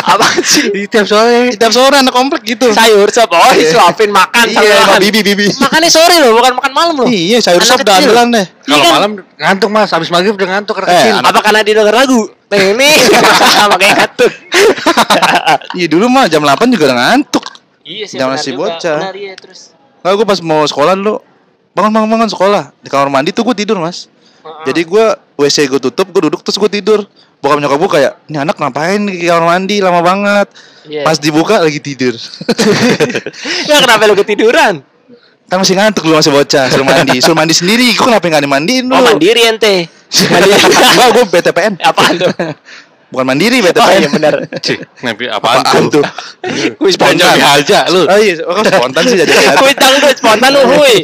Apa 0.05 0.25
sih? 0.41 0.69
Di 0.69 0.87
tiap 0.87 1.05
sore. 1.05 1.53
Tiap 1.53 1.69
sore 1.69 1.97
anak 1.97 2.11
komplek 2.11 2.43
gitu. 2.47 2.71
Sayur 2.71 3.09
sop. 3.09 3.29
Oh, 3.29 3.41
Iya. 3.51 3.69
disuapin 3.69 4.09
makan 4.09 4.49
Iya, 4.49 4.81
sama 4.81 4.97
bibi 4.97 5.21
bibi. 5.23 5.47
Makannya 5.55 5.89
sore 5.89 6.17
loh, 6.19 6.33
bukan 6.35 6.53
makan 6.57 6.73
malam 6.73 6.95
loh. 6.97 7.07
Iya, 7.07 7.39
sayur 7.39 7.61
sop 7.61 7.83
dandelan 7.83 8.31
deh. 8.31 8.47
Kalau 8.63 8.73
Iya 8.73 8.83
kan? 8.83 8.93
malam 8.95 9.11
ngantuk 9.35 9.69
mas, 9.69 9.91
habis 9.91 10.09
maghrib 10.09 10.33
udah 10.33 10.49
ngantuk 10.51 10.77
anak 10.77 10.89
Eh, 10.89 10.97
kecil. 10.99 11.15
Apa 11.19 11.41
karena 11.41 11.61
dia 11.61 11.75
denger 11.75 11.95
lagu? 11.95 12.21
Ini 12.49 12.89
makanya 13.71 13.95
ngantuk. 13.99 14.33
Iya 15.73 15.87
dulu 15.89 16.07
mah 16.07 16.25
jam 16.27 16.41
8 16.41 16.69
juga 16.69 16.85
udah 16.87 16.99
ngantuk. 17.03 17.45
iya 17.83 18.05
sih. 18.05 18.17
Si 18.39 18.51
juga. 18.51 18.77
bocah. 18.77 18.99
Benar 19.01 19.17
iya 19.17 19.35
terus. 19.35 19.73
Nah, 20.01 20.13
gue 20.13 20.23
pas 20.23 20.39
mau 20.41 20.63
sekolah 20.63 20.95
dulu 20.95 21.19
bangun 21.73 21.91
bangun 21.91 22.09
bangun 22.11 22.29
sekolah 22.29 22.63
di 22.77 22.89
kamar 22.89 23.09
mandi 23.09 23.31
tuh 23.31 23.43
gue 23.43 23.57
tidur 23.57 23.79
mas. 23.79 24.12
Jadi 24.43 24.81
gue 24.83 25.07
WC 25.39 25.71
gue 25.71 25.81
tutup, 25.81 26.07
gue 26.11 26.23
duduk 26.31 26.41
terus 26.43 26.59
gue 26.59 26.71
tidur. 26.71 27.07
Bokap 27.43 27.59
nyokap 27.59 27.79
gue 27.79 27.91
kayak, 27.99 28.13
ini 28.31 28.39
anak 28.39 28.55
ngapain 28.55 29.03
di 29.03 29.27
kamar 29.27 29.45
mandi 29.59 29.83
lama 29.83 29.99
banget. 29.99 30.47
Iya. 30.87 31.03
Pas 31.03 31.19
dibuka 31.19 31.59
lagi 31.59 31.79
tidur. 31.83 32.15
Ya 33.71 33.79
kenapa 33.83 34.07
lu 34.11 34.15
ketiduran? 34.19 34.83
kan 35.53 35.61
masih 35.61 35.77
ngantuk 35.77 36.09
lu 36.09 36.17
masih 36.17 36.33
bocah, 36.33 36.65
suruh 36.73 36.87
mandi. 36.87 37.21
Suruh 37.21 37.37
mandi 37.37 37.53
sendiri, 37.53 37.93
gue 37.93 38.01
kenapa 38.01 38.25
nggak 38.25 38.41
dimandiin 38.41 38.89
lu? 38.89 38.97
Oh 38.97 39.05
mandiri 39.05 39.43
ente. 39.45 39.85
Mandiri. 40.33 40.57
Enggak, 40.97 41.09
gue 41.13 41.25
BTPN. 41.29 41.73
Apaan 41.85 42.15
tuh? 42.17 42.33
Bukan 43.13 43.25
mandiri 43.29 43.61
Oh 43.61 43.69
BTPN. 43.69 44.01
iya 44.01 44.09
benar. 44.09 44.35
Cih, 44.65 44.81
nabi 45.05 45.29
apaan, 45.29 45.61
Apaan 45.61 45.93
tuh? 45.93 46.01
Kuis 46.81 46.97
Jangan 46.97 47.21
spontan. 47.21 47.61
aja 47.61 47.79
lu. 47.93 48.01
Oh 48.09 48.17
iya, 48.17 48.41
oh, 48.49 48.53
kok 48.57 48.65
spontan 48.65 49.03
sih 49.05 49.17
jadi. 49.21 49.33
Kuis 49.61 49.77
dangdut 49.77 50.17
spontan 50.17 50.51
lu 50.57 50.63
hui. 50.73 50.95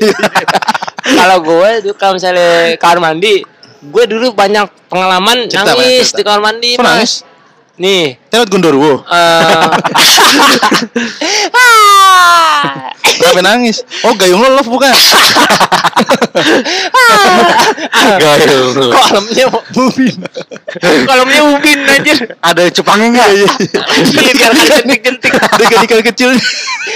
Kalau 1.14 1.38
gue 1.40 1.71
dulu 1.85 1.94
kalau 1.97 2.12
misalnya 2.18 2.75
kamar 2.77 2.99
mandi, 3.01 3.40
gue 3.81 4.05
dulu 4.05 4.35
banyak 4.35 4.66
pengalaman 4.90 5.47
Cerita, 5.47 5.73
nangis 5.73 5.79
Mas, 5.79 6.09
cerita. 6.11 6.16
di 6.16 6.23
kamar 6.27 6.40
mandi, 6.42 6.71
Mas. 6.75 6.85
nangis? 6.85 7.12
Nih, 7.79 8.19
Tewet 8.27 8.51
Gundurwo. 8.51 9.07
eh 9.07 9.43
Kenapa 13.19 13.41
nangis? 13.41 13.83
Oh, 14.03 14.14
gayung 14.14 14.38
lo 14.38 14.51
love 14.53 14.67
bukan? 14.69 14.91
Gayung 18.19 18.71
lu. 18.75 18.88
kolamnya 18.93 19.47
Mubin. 19.75 20.14
kolamnya 21.05 21.41
ubin 21.49 21.79
anjir. 21.88 22.19
Ada 22.38 22.71
cupangnya 22.71 23.07
enggak? 23.11 23.29
Iya, 23.33 23.49
biar 24.12 24.53
nggak 24.53 24.69
jentik-jentik. 24.69 25.33
Ikan 25.85 26.03
kecil. 26.05 26.31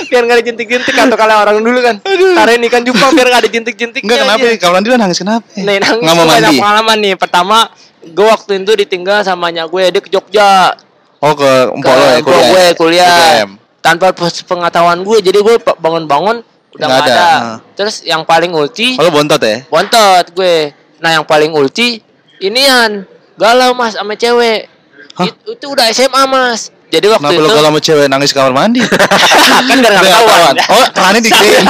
biar 0.09 0.23
nggak 0.25 0.37
ada 0.41 0.45
jentik-jentik 0.45 0.95
atau 0.95 1.17
kalau 1.17 1.37
orang 1.39 1.61
dulu 1.61 1.79
kan 1.79 2.01
taruhin 2.35 2.63
ikan 2.67 2.83
cupang 2.83 3.13
biar 3.13 3.27
nggak 3.29 3.43
ada 3.45 3.51
jentik-jentiknya 3.51 4.09
Enggak 4.09 4.19
kenapa? 4.25 4.45
aja. 4.45 4.57
Kamar 4.59 4.73
mandi 4.75 4.89
lo 4.89 4.97
nangis 4.97 5.19
kenapa? 5.19 5.45
Nih 5.55 5.77
nangis 5.79 6.01
Nggak 6.01 6.15
mau 6.15 6.27
mandi. 6.27 6.57
pengalaman 6.57 6.97
nih. 6.99 7.15
Pertama, 7.17 7.59
gue 8.05 8.27
waktu 8.27 8.59
itu 8.59 8.73
ditinggal 8.77 9.23
sama 9.23 9.49
nyak 9.49 9.67
gue 9.67 9.83
dia 9.89 10.01
ke 10.01 10.09
Jogja. 10.09 10.75
Oh 11.19 11.33
ke 11.33 11.43
Ke 11.45 11.73
empok 11.73 11.93
lo 11.93 12.05
ya 12.05 12.19
kuliah. 12.21 12.43
gue 12.45 12.65
kuliah. 12.75 13.17
UGM. 13.39 13.51
Tanpa 13.79 14.15
pengetahuan 14.15 14.99
gue, 15.01 15.19
jadi 15.21 15.39
gue 15.39 15.55
bangun-bangun 15.59 16.43
udah 16.73 16.87
Nggak 16.87 17.01
ada. 17.01 17.13
ada. 17.13 17.27
Nah. 17.37 17.57
Terus 17.73 18.03
yang 18.03 18.23
paling 18.23 18.51
ulti, 18.51 18.95
Oh 18.95 19.03
lo 19.03 19.11
bontot 19.11 19.39
ya? 19.39 19.67
bontot 19.67 20.27
gue. 20.31 20.71
Nah 20.99 21.11
yang 21.13 21.25
paling 21.25 21.51
ulti, 21.51 21.99
inian 22.39 23.03
galau 23.35 23.71
mas 23.73 23.93
sama 23.93 24.15
cewek. 24.15 24.71
Hah? 25.13 25.27
It- 25.27 25.39
itu 25.53 25.67
udah 25.69 25.91
SMA 25.91 26.23
mas. 26.25 26.71
Jadi 26.89 27.09
waktu 27.09 27.25
Kenapa 27.25 27.41
itu 27.41 27.49
kalau 27.51 27.69
sama 27.69 27.81
cewek 27.81 28.07
nangis 28.07 28.31
kamar 28.31 28.53
mandi? 28.53 28.81
kan 29.69 29.77
nggak 29.77 29.93
ketahuan. 29.95 30.53
ketahuan. 30.53 30.55
Oh, 30.71 30.85
kerannya 30.93 31.21
digedein. 31.21 31.65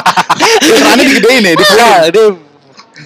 kerannya 0.80 1.04
digedein 1.04 1.42
ya, 1.42 1.52
di 1.52 1.64
Iya, 1.68 1.90
dia 2.08 2.24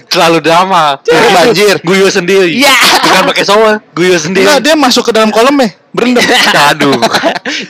terlalu 0.09 0.39
drama. 0.43 0.97
Banjir. 1.05 1.81
Guyo 1.81 2.07
sendiri. 2.09 2.53
Iya. 2.53 2.73
Bukan 3.03 3.23
pakai 3.33 3.43
shower, 3.45 3.75
guyo 3.93 4.17
sendiri. 4.17 4.45
Enggak, 4.45 4.59
dia 4.65 4.75
masuk 4.77 5.09
ke 5.09 5.11
dalam 5.13 5.29
kolam 5.29 5.55
ya. 5.59 5.69
Berendam. 5.93 6.25
Aduh. 6.73 6.97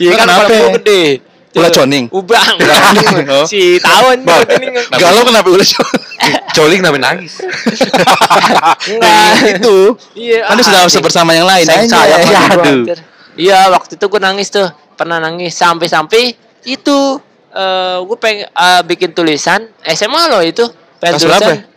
Iya 0.00 0.10
kan 0.16 0.26
Kenapa? 0.26 0.48
gue 0.48 0.70
gede. 0.80 1.02
Ulah 1.54 1.70
coning. 1.70 2.04
Ubang. 2.10 2.54
Oh. 3.30 3.46
si 3.50 3.78
tahun 3.78 4.26
ini 4.26 4.66
Galau 4.90 5.22
kenapa 5.22 5.46
udah 5.46 5.66
Colik 6.50 6.82
namanya 6.84 7.14
nangis. 7.14 7.38
enggak. 8.90 9.54
itu. 9.54 9.76
Iya. 10.18 10.50
Kan 10.50 10.58
dia 10.58 10.64
sudah 10.66 10.80
ah, 10.82 11.02
bersama 11.04 11.30
yang 11.30 11.46
lain. 11.46 11.62
sayang 11.62 11.86
sayang 11.86 12.20
Iya, 12.26 12.26
gua, 12.26 12.54
aduh. 12.58 12.82
Iya, 13.34 13.58
waktu 13.70 13.92
itu 13.94 14.04
gue 14.10 14.20
nangis 14.20 14.48
tuh. 14.50 14.66
Pernah 14.94 15.18
nangis 15.22 15.54
sampai-sampai 15.54 16.34
itu 16.66 16.98
eh 17.54 17.98
gue 18.02 18.18
pengen 18.18 18.50
eh, 18.50 18.82
bikin 18.82 19.14
tulisan 19.14 19.70
SMA 19.86 20.22
loh 20.34 20.42
itu. 20.42 20.66
Pengen 20.98 21.18
Kelas 21.18 21.22
tulisan 21.22 21.38
berapa? 21.38 21.73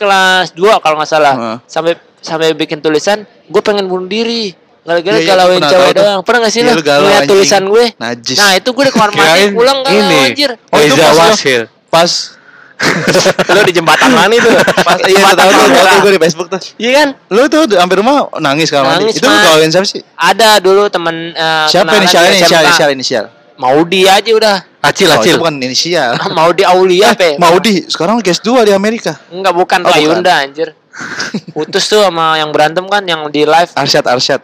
Kelas 0.00 0.46
2 0.52 0.80
kalau 0.80 0.96
nggak 0.96 1.10
salah. 1.10 1.34
Heeh. 1.34 1.56
Sampai 1.64 1.92
sampai 2.18 2.52
bikin 2.52 2.80
tulisan 2.80 3.22
gue 3.22 3.60
pengen 3.60 3.84
bunuh 3.84 4.06
diri. 4.06 4.56
Gara-gara 4.80 5.12
Iya, 5.12 5.20
iya, 5.20 5.28
galauin 5.30 5.60
pernah 5.60 5.70
cewek 5.70 5.92
doang. 5.92 6.20
Pernah 6.24 6.40
gak 6.40 6.50
sih 6.50 6.60
Iya, 6.60 6.72
lo 6.72 6.80
ngeliat 6.80 6.96
anjing. 7.14 7.28
tulisan 7.28 7.62
gue? 7.68 7.84
Najis. 7.94 8.36
Nah, 8.38 8.50
itu 8.56 8.68
gue 8.70 8.84
di 8.84 8.90
kamar 8.90 9.10
mandi 9.12 9.42
pulang 9.52 9.78
galau 9.84 10.00
ini. 10.00 10.18
anjir. 10.26 10.50
Oh, 10.66 10.78
itu 10.78 10.94
pas 10.96 11.12
lo-. 11.12 11.68
Pas 11.86 12.10
Lo 13.52 13.60
di 13.60 13.76
jembatan 13.76 14.08
mana 14.08 14.32
itu? 14.32 14.48
pas 14.80 14.96
iya 15.04 15.20
Jembatan 15.20 15.36
tahu 15.36 15.50
tuh, 15.52 15.84
tahu 15.84 15.98
gue 16.00 16.12
di 16.12 16.20
Facebook 16.22 16.48
tuh. 16.48 16.60
Iya 16.80 16.90
kan? 16.96 17.08
Lu 17.28 17.44
tuh 17.44 17.68
hampir 17.76 18.00
rumah 18.00 18.32
nangis 18.40 18.72
kamar 18.72 18.96
mandi. 18.96 19.04
Nangis, 19.04 19.20
Itu 19.20 19.28
lu 19.28 19.36
Mas. 19.36 19.44
gaulin 19.44 19.68
siapa 19.68 19.84
sih? 19.86 20.00
Ada 20.16 20.50
dulu 20.58 20.88
temen 20.88 21.16
eh, 21.30 21.66
Siapa 21.68 21.92
Inisial, 21.94 22.24
SMK. 22.24 22.40
inisial, 22.56 22.88
inisial. 22.90 23.24
Maudi 23.60 24.08
aja 24.08 24.30
udah. 24.32 24.56
Acil, 24.80 25.12
Oh, 25.12 25.20
acil. 25.20 25.36
itu 25.36 25.40
bukan 25.44 25.60
inisial. 25.60 26.16
Maudi 26.38 26.64
Aulia 26.64 27.12
pe. 27.12 27.36
Maudi, 27.36 27.84
sekarang 27.84 28.24
guys 28.24 28.40
2 28.40 28.64
di 28.64 28.72
Amerika. 28.72 29.20
Enggak 29.28 29.52
bukan 29.52 29.84
Oh, 29.84 29.92
bukan. 29.92 30.00
Rayunda 30.00 30.32
anjir. 30.40 30.72
Putus 31.54 31.84
tuh 31.84 32.00
sama 32.00 32.40
yang 32.40 32.48
berantem 32.50 32.82
kan 32.88 33.04
yang 33.04 33.28
di 33.28 33.44
live. 33.44 33.70
Arsyad, 33.76 34.08
Arsyad. 34.08 34.40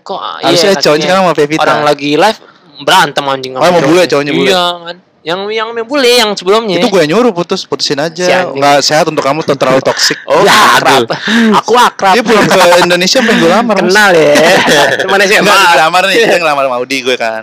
Kok 0.00 0.16
ah, 0.16 0.40
Harusnya 0.40 0.72
kakinya. 0.72 0.82
cowoknya 0.82 1.04
sekarang 1.04 1.22
sama 1.28 1.34
Pevita. 1.36 1.62
Orang 1.62 1.80
lagi 1.84 2.10
live 2.16 2.38
berantem 2.76 3.24
anjing 3.28 3.52
Oh, 3.56 3.68
mau 3.68 3.82
bule 3.84 4.02
cowoknya 4.08 4.32
bule. 4.32 4.48
Iya 4.48 4.64
kan. 4.80 4.96
Yang 5.26 5.40
yang 5.58 5.68
main 5.74 5.82
bule 5.82 6.06
yang 6.06 6.30
sebelumnya. 6.38 6.78
Itu 6.78 6.86
gue 6.86 7.02
nyuruh 7.02 7.34
putus, 7.34 7.66
putusin 7.66 7.98
Si 7.98 8.22
aja. 8.22 8.46
Nggak 8.46 8.78
sehat 8.78 9.10
untuk 9.10 9.26
kamu, 9.26 9.42
tuh 9.42 9.58
terlalu 9.58 9.82
toksik. 9.82 10.14
Oh, 10.24 10.38
Ya, 10.46 10.78
akrab. 10.78 11.10
Aku 11.58 11.74
akrab. 11.74 12.14
Dia 12.14 12.22
pulang 12.22 12.46
ke 12.46 12.54
Indonesia 12.86 13.18
pengen 13.18 13.42
gue 13.42 13.50
lamar. 13.50 13.74
Kenal 13.82 14.14
ya. 14.14 14.32
Cuman 15.02 15.18
SMA. 15.26 15.42
Enggak, 15.42 15.74
lamar 15.82 16.02
nih, 16.06 16.16
dia 16.22 16.38
ngelamar 16.38 16.64
Maudi 16.70 17.02
gue 17.02 17.16
kan. 17.18 17.42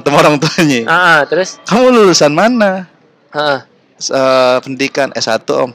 Ketemu 0.00 0.16
orang 0.16 0.34
tuanya. 0.40 0.80
Ah, 0.88 1.20
terus 1.28 1.60
Kamu 1.68 1.92
lulusan 1.92 2.32
mana? 2.32 2.88
S- 4.00 4.08
eh, 4.08 4.56
pendidikan 4.64 5.12
S1 5.12 5.44
om. 5.52 5.70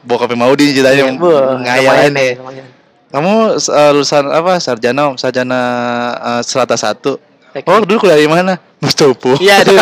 Bokapnya 0.00 0.40
Maudi 0.40 0.72
ceritanya 0.72 1.12
Bu, 1.20 1.28
ngayal 1.60 1.84
lumayan 1.84 2.10
nih. 2.16 2.16
deh, 2.16 2.32
lumayan. 2.40 2.66
Kamu 3.12 3.32
eh, 3.60 3.90
lulusan 3.92 4.24
apa? 4.32 4.56
Sarjana 4.56 5.12
om, 5.12 5.14
sarjana 5.20 5.60
eh, 6.16 6.40
Selata 6.42 6.80
1. 6.80 6.96
Teknik. 7.52 7.68
Oh, 7.68 7.84
dulu 7.84 8.08
kuliah 8.08 8.16
di 8.16 8.28
mana? 8.28 8.56
Mustopo. 8.78 9.36
Iya 9.36 9.64
aduh. 9.64 9.76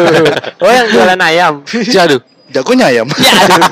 Oh 0.63 0.71
yang 0.73 0.87
jualan 0.91 1.21
ayam. 1.21 1.55
Aduh. 2.07 2.21
Jagonya 2.51 2.91
ayam. 2.91 3.07
Ya 3.11 3.33
aduh. 3.45 3.63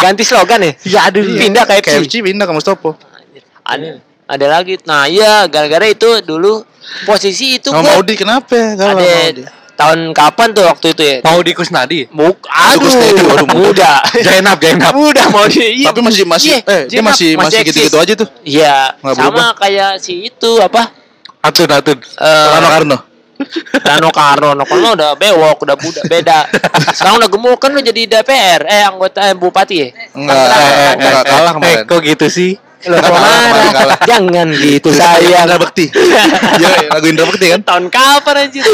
Ganti 0.00 0.22
slogan 0.24 0.62
ya? 0.62 0.72
Ya 0.86 1.00
aduh. 1.10 1.22
Pindah 1.22 1.62
ke 1.68 1.78
FC. 1.82 2.06
KFC 2.06 2.14
pindah 2.24 2.46
ke 2.48 2.54
Mustopo. 2.54 2.96
Ada, 3.66 4.00
ada 4.24 4.46
lagi. 4.50 4.78
Nah 4.86 5.04
iya 5.06 5.44
gara-gara 5.50 5.84
itu 5.86 6.22
dulu 6.24 6.62
posisi 7.04 7.58
itu 7.60 7.68
Sama 7.70 7.84
gua 7.84 8.00
Maudi 8.00 8.14
kenapa? 8.16 8.56
Ada. 8.74 9.59
Tahun 9.80 9.98
kapan 10.12 10.48
tuh 10.52 10.64
waktu 10.64 10.86
itu 10.92 11.02
ya? 11.02 11.16
Mau 11.22 11.40
di 11.40 11.52
Kusnadi. 11.52 12.00
Muk, 12.10 12.36
aduh, 12.44 12.84
Kusnedi, 12.84 13.20
waduh, 13.24 13.48
muda. 13.50 13.92
Jainab, 14.18 14.60
Jainab. 14.60 14.92
muda 14.92 15.24
mau 15.28 15.44
di. 15.44 15.80
Tapi 15.80 16.00
masih 16.00 16.24
masih 16.24 16.52
Iya, 16.52 16.58
eh 16.68 16.82
dia 16.86 17.00
masih 17.00 17.28
masih 17.34 17.64
gitu-gitu 17.64 17.96
aja 17.96 18.12
tuh. 18.14 18.28
Iya, 18.42 18.92
Nggak 18.98 19.14
sama 19.14 19.24
berubah. 19.26 19.48
kayak 19.56 19.90
si 19.98 20.28
itu 20.28 20.50
apa? 20.60 20.92
Atun, 21.40 21.66
atun. 21.66 21.96
Eh, 21.96 22.46
Rano 22.50 22.68
Karno. 22.68 22.98
Rano 23.80 24.08
Karno, 24.12 24.48
Rano 24.52 24.64
Karno 24.64 24.88
udah 24.92 25.10
bewok, 25.16 25.64
udah 25.64 25.72
buda, 25.74 26.00
beda. 26.04 26.38
Sekarang 26.92 27.16
udah 27.16 27.28
gemuk 27.28 27.56
kan 27.56 27.72
udah 27.72 27.80
jadi 27.82 28.02
DPR, 28.06 28.68
eh 28.68 28.84
anggota 28.84 29.24
eh, 29.24 29.34
bupati 29.34 29.76
ya? 29.78 29.88
Enggak, 30.12 30.36
eh, 30.36 30.44
eh, 30.44 30.52
kan? 30.52 30.94
enggak 30.94 31.24
kalah 31.24 31.40
Eh, 31.40 31.54
kemarin. 31.56 31.84
kok 31.88 32.00
gitu 32.04 32.26
sih? 32.28 32.50
Loh, 32.82 32.96
Kalah, 32.96 33.04
ke 33.04 33.12
mana? 33.12 33.36
kemarin 33.42 33.70
kalah. 33.74 33.96
Jangan 34.02 34.48
gitu 34.56 34.88
sayang. 34.90 35.44
Indra 35.44 35.58
Bekti. 35.58 35.84
Iya, 35.92 36.88
lagu 36.88 37.06
Indra 37.06 37.24
Bekti 37.24 37.46
kan. 37.48 37.60
Tahun 37.60 37.84
kapan 37.86 38.34
anjir? 38.42 38.64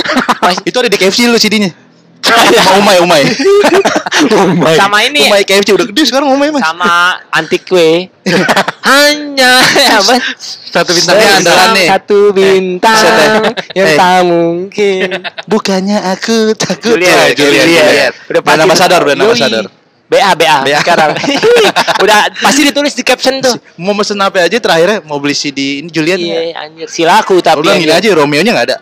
Itu 0.62 0.76
ada 0.76 0.86
di 0.86 0.94
KFC 0.94 1.26
lu 1.26 1.34
CD-nya. 1.36 1.70
Sama 2.18 2.72
Umay, 2.80 2.98
Umay. 2.98 3.22
Oh 4.28 4.48
my. 4.48 4.74
sama 4.74 4.98
ini 5.00 5.26
Umay 5.26 5.42
KFC 5.42 5.70
udah 5.70 5.86
gede 5.86 6.02
sekarang 6.04 6.26
Umay 6.28 6.48
mas. 6.48 6.58
sama 6.60 7.14
antik 7.30 7.62
kue 7.62 8.08
hanya 8.88 9.60
apa 9.92 10.14
Satu 10.66 10.90
bintangnya 10.90 11.28
andalan 11.36 11.68
nih. 11.72 11.86
satu 11.86 12.18
bintang 12.32 12.96
set 12.96 13.12
ya. 13.12 13.30
yang 13.76 13.86
Eh. 13.86 13.96
tak 13.96 14.18
mungkin 14.24 15.08
Bukannya 15.44 15.98
aku 16.08 16.54
takut. 16.54 16.94
Juliet, 16.94 17.14
Oh, 17.14 17.28
Juliet, 17.36 17.64
Juliet. 17.64 18.12
Udah 18.26 18.40
Brand 18.40 18.60
ambassador, 18.60 19.00
brand 19.00 19.18
Yoi. 19.18 19.26
ambassador. 19.28 19.64
BA 20.06 20.38
BA, 20.38 20.56
BA. 20.62 20.78
sekarang. 20.86 21.10
Udah 22.04 22.30
pasti 22.38 22.62
ditulis 22.62 22.94
di 22.94 23.02
caption 23.02 23.42
tuh. 23.42 23.58
Mau 23.74 23.90
mesen 23.90 24.14
apa 24.22 24.46
aja 24.46 24.54
terakhirnya 24.54 25.02
mau 25.02 25.18
beli 25.18 25.34
CD 25.34 25.82
ini 25.82 25.90
Juliet. 25.90 26.18
Iya, 26.22 26.62
anjir. 26.62 26.86
Silaku 26.86 27.42
tapi. 27.42 27.66
Udah 27.66 27.74
gini 27.74 27.90
anjir. 27.90 28.14
aja 28.14 28.22
Romeo-nya 28.22 28.54
nggak 28.54 28.66
ada. 28.70 28.76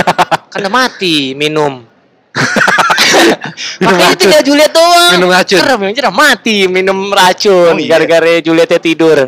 Kan 0.54 0.58
udah 0.62 0.72
mati 0.72 1.34
minum. 1.34 1.82
Makanya 3.82 4.14
tinggal 4.14 4.42
Juliet 4.46 4.70
doang. 4.70 5.18
Minum 5.18 5.30
racun. 5.34 5.58
Karena 5.58 5.74
memang 5.74 5.94
udah 5.98 6.14
mati 6.14 6.56
minum 6.70 6.98
racun 7.10 7.74
Oh, 7.74 7.78
iya. 7.78 7.90
gara-gara 7.90 8.38
Julietnya 8.38 8.78
tidur. 8.78 9.18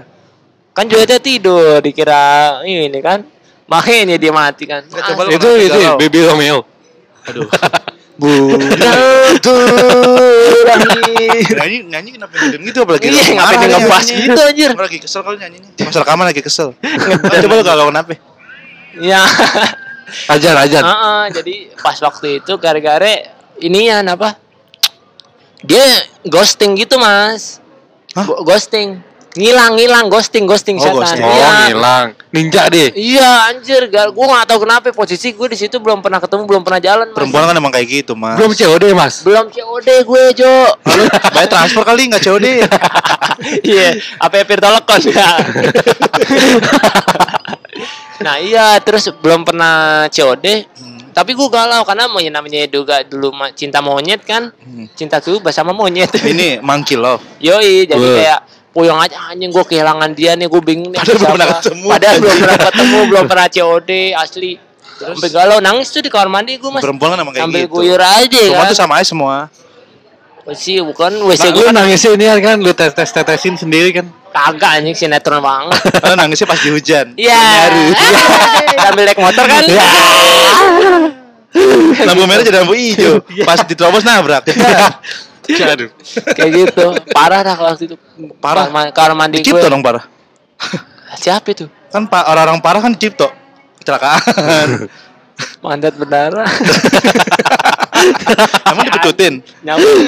Kan 0.73 0.85
Julietnya 0.87 1.19
tidur 1.19 1.83
dikira 1.83 2.63
ini 2.63 3.03
kan. 3.03 3.27
Makanya 3.67 4.15
dia 4.15 4.31
mati 4.31 4.71
kan. 4.71 4.87
Coba 4.87 5.27
Itu 5.27 5.49
itu 5.59 5.75
Galau. 5.75 5.99
Baby 5.99 6.19
Romeo. 6.23 6.59
Aduh. 7.27 7.47
Terakhir. 10.23 11.57
nyanyi 11.59 11.79
nyanyi 11.89 12.11
kenapa 12.15 12.33
ngeden 12.39 12.61
gitu 12.65 12.79
apalagi 12.83 13.07
Iya, 13.09 13.15
lagi 13.15 13.33
ngapain 13.35 13.59
dia 13.59 13.69
ngebas 13.73 14.05
nyanyinya. 14.05 14.23
gitu, 14.23 14.41
anjir. 14.43 14.71
Orang 14.71 14.87
lagi 14.87 14.99
kesel 15.01 15.21
kali 15.23 15.37
nyanyinya. 15.39 15.69
Pas 15.77 15.97
rekaman 15.97 16.25
lagi 16.27 16.43
kesel. 16.43 16.69
Coba 17.43 17.55
lu 17.55 17.65
galau 17.65 17.87
kenapa? 17.91 18.15
Ya. 18.97 19.23
Ajar, 20.29 20.55
ajar. 20.61 20.83
Heeh, 20.85 21.23
jadi 21.33 21.55
pas 21.75 21.97
waktu 21.99 22.39
itu 22.39 22.53
gara-gara 22.57 23.13
inian 23.59 24.05
apa? 24.07 24.37
Dia 25.63 25.87
ghosting 26.23 26.75
gitu, 26.77 26.99
Mas. 26.99 27.59
Hah? 28.13 28.27
Ghosting. 28.45 29.01
Ngilang, 29.33 29.81
ngilang, 29.81 30.07
ghosting, 30.12 30.45
ghosting 30.45 30.77
Oh, 30.77 30.85
setan. 30.85 30.97
ghosting. 31.01 31.25
Oh, 31.25 31.33
Iya. 31.33 31.73
ngilang. 31.73 32.07
Ninja 32.37 32.68
deh. 32.68 32.92
Iya, 32.92 33.49
anjir, 33.49 33.88
gar- 33.88 34.12
gua 34.12 34.29
nggak 34.29 34.45
tahu 34.45 34.68
kenapa 34.68 34.92
posisi 34.92 35.33
gue 35.33 35.49
di 35.49 35.57
situ 35.57 35.81
belum 35.81 36.05
pernah 36.05 36.21
ketemu, 36.21 36.45
belum 36.45 36.61
pernah 36.61 36.81
jalan, 36.81 37.07
Mas. 37.09 37.16
Perempuan 37.16 37.49
kan 37.49 37.57
emang 37.57 37.73
kayak 37.73 37.88
gitu, 37.88 38.12
Mas. 38.12 38.37
Belum 38.37 38.53
COD, 38.53 38.85
Mas. 38.92 39.14
Belum 39.25 39.49
COD 39.49 39.88
gue, 40.05 40.25
Jo. 40.37 40.53
Lalu 40.85 41.05
bayar 41.33 41.49
transfer 41.49 41.85
kali 41.85 42.03
nggak 42.12 42.23
COD. 42.23 42.47
Iya, 43.42 43.99
apa 44.23 44.38
ya 44.38 44.45
Telecom 44.47 45.03
ya. 45.11 45.31
nah 48.23 48.38
iya, 48.38 48.79
terus 48.79 49.11
belum 49.18 49.42
pernah 49.42 50.07
COD. 50.07 50.47
Tapi 51.12 51.37
gue 51.37 51.49
galau 51.53 51.85
karena 51.85 52.09
mau 52.09 52.25
namanya 52.25 52.64
juga 52.73 53.05
dulu 53.05 53.37
cinta 53.53 53.85
monyet 53.85 54.25
kan. 54.25 54.49
Hmm. 54.64 54.88
Cinta 54.97 55.21
tuh 55.21 55.45
sama 55.53 55.77
monyet. 55.77 56.09
Ini 56.16 56.64
monkey 56.64 56.97
love. 56.97 57.21
Yoi, 57.45 57.85
jadi 57.85 58.01
Wah. 58.01 58.16
kayak 58.16 58.40
puyeng 58.73 58.97
aja 58.97 59.17
anjing 59.29 59.53
gue 59.53 59.65
kehilangan 59.65 60.11
dia 60.13 60.33
nih, 60.33 60.49
gue 60.49 60.63
bingung 60.65 60.91
nih. 60.91 60.99
Padahal 60.99 61.21
belum 61.21 61.33
pernah 61.37 61.49
ketemu. 61.61 61.87
Padahal 61.93 62.17
belum 62.19 62.37
pernah 62.41 62.59
ketemu, 62.59 62.99
belum 63.13 63.25
pernah 63.29 63.47
COD 63.49 63.91
asli. 64.17 64.53
Sampai 64.93 65.29
galau 65.29 65.59
nangis 65.59 65.91
tuh 65.91 65.99
di 65.99 66.09
kamar 66.09 66.29
mandi 66.31 66.57
gue 66.57 66.71
mas. 66.71 66.81
Perempuan 66.81 67.13
kan 67.13 67.19
emang 67.21 67.35
kayak 67.35 67.45
Sambil 67.45 67.63
gitu. 67.67 67.75
guyur 67.75 67.99
aja 67.99 68.39
Semua 68.39 68.63
kan. 68.63 68.71
tuh 68.71 68.79
sama 68.79 68.93
aja 68.97 69.07
semua. 69.07 69.37
Sih 70.55 70.79
bukan 70.83 71.11
WC 71.23 71.39
Nah, 71.39 71.51
gue 71.55 71.65
lu 71.67 71.71
nangisnya 71.71 72.11
ini 72.19 72.27
kan 72.43 72.57
lu 72.59 72.73
tes 72.75 72.91
tes 72.91 73.11
tetesin 73.11 73.55
sendiri 73.55 73.95
kan. 73.95 74.07
kagak 74.33 74.81
anjing 74.81 74.97
sinetron 74.97 75.39
banget. 75.39 75.77
Karena 76.03 76.17
nangisnya 76.25 76.47
pas 76.47 76.59
di 76.59 76.71
hujan. 76.73 77.07
Iya. 77.15 77.43
Sambil 78.89 79.05
naik 79.07 79.21
motor 79.21 79.45
kan. 79.45 79.63
Iya. 79.69 79.87
Lampu 82.09 82.25
merah 82.25 82.43
jadi 82.43 82.59
lampu 82.65 82.75
hijau. 82.75 83.21
Pas 83.45 83.61
diterobos 83.63 84.03
nabrak. 84.03 84.49
Aduh. 85.43 85.91
Kayak 86.33 86.51
gitu. 86.55 86.87
Parah 87.11 87.43
dah 87.43 87.57
waktu 87.59 87.91
itu. 87.91 87.97
Parah. 88.39 88.71
Kamar, 88.95 89.13
mandi 89.19 89.43
Dicipto 89.43 89.67
gue. 89.67 89.73
dong 89.73 89.83
parah. 89.83 90.07
Siapa 91.23 91.51
itu? 91.51 91.67
Kan 91.91 92.07
pa- 92.07 92.31
orang-orang 92.31 92.63
parah 92.63 92.81
kan 92.81 92.95
dicipto. 92.95 93.27
Kecelakaan. 93.83 94.87
Mandat 95.65 95.99
berdarah. 95.99 96.47
Emang 98.71 98.85
dipecutin? 98.87 99.43
Nyambung. 99.67 99.99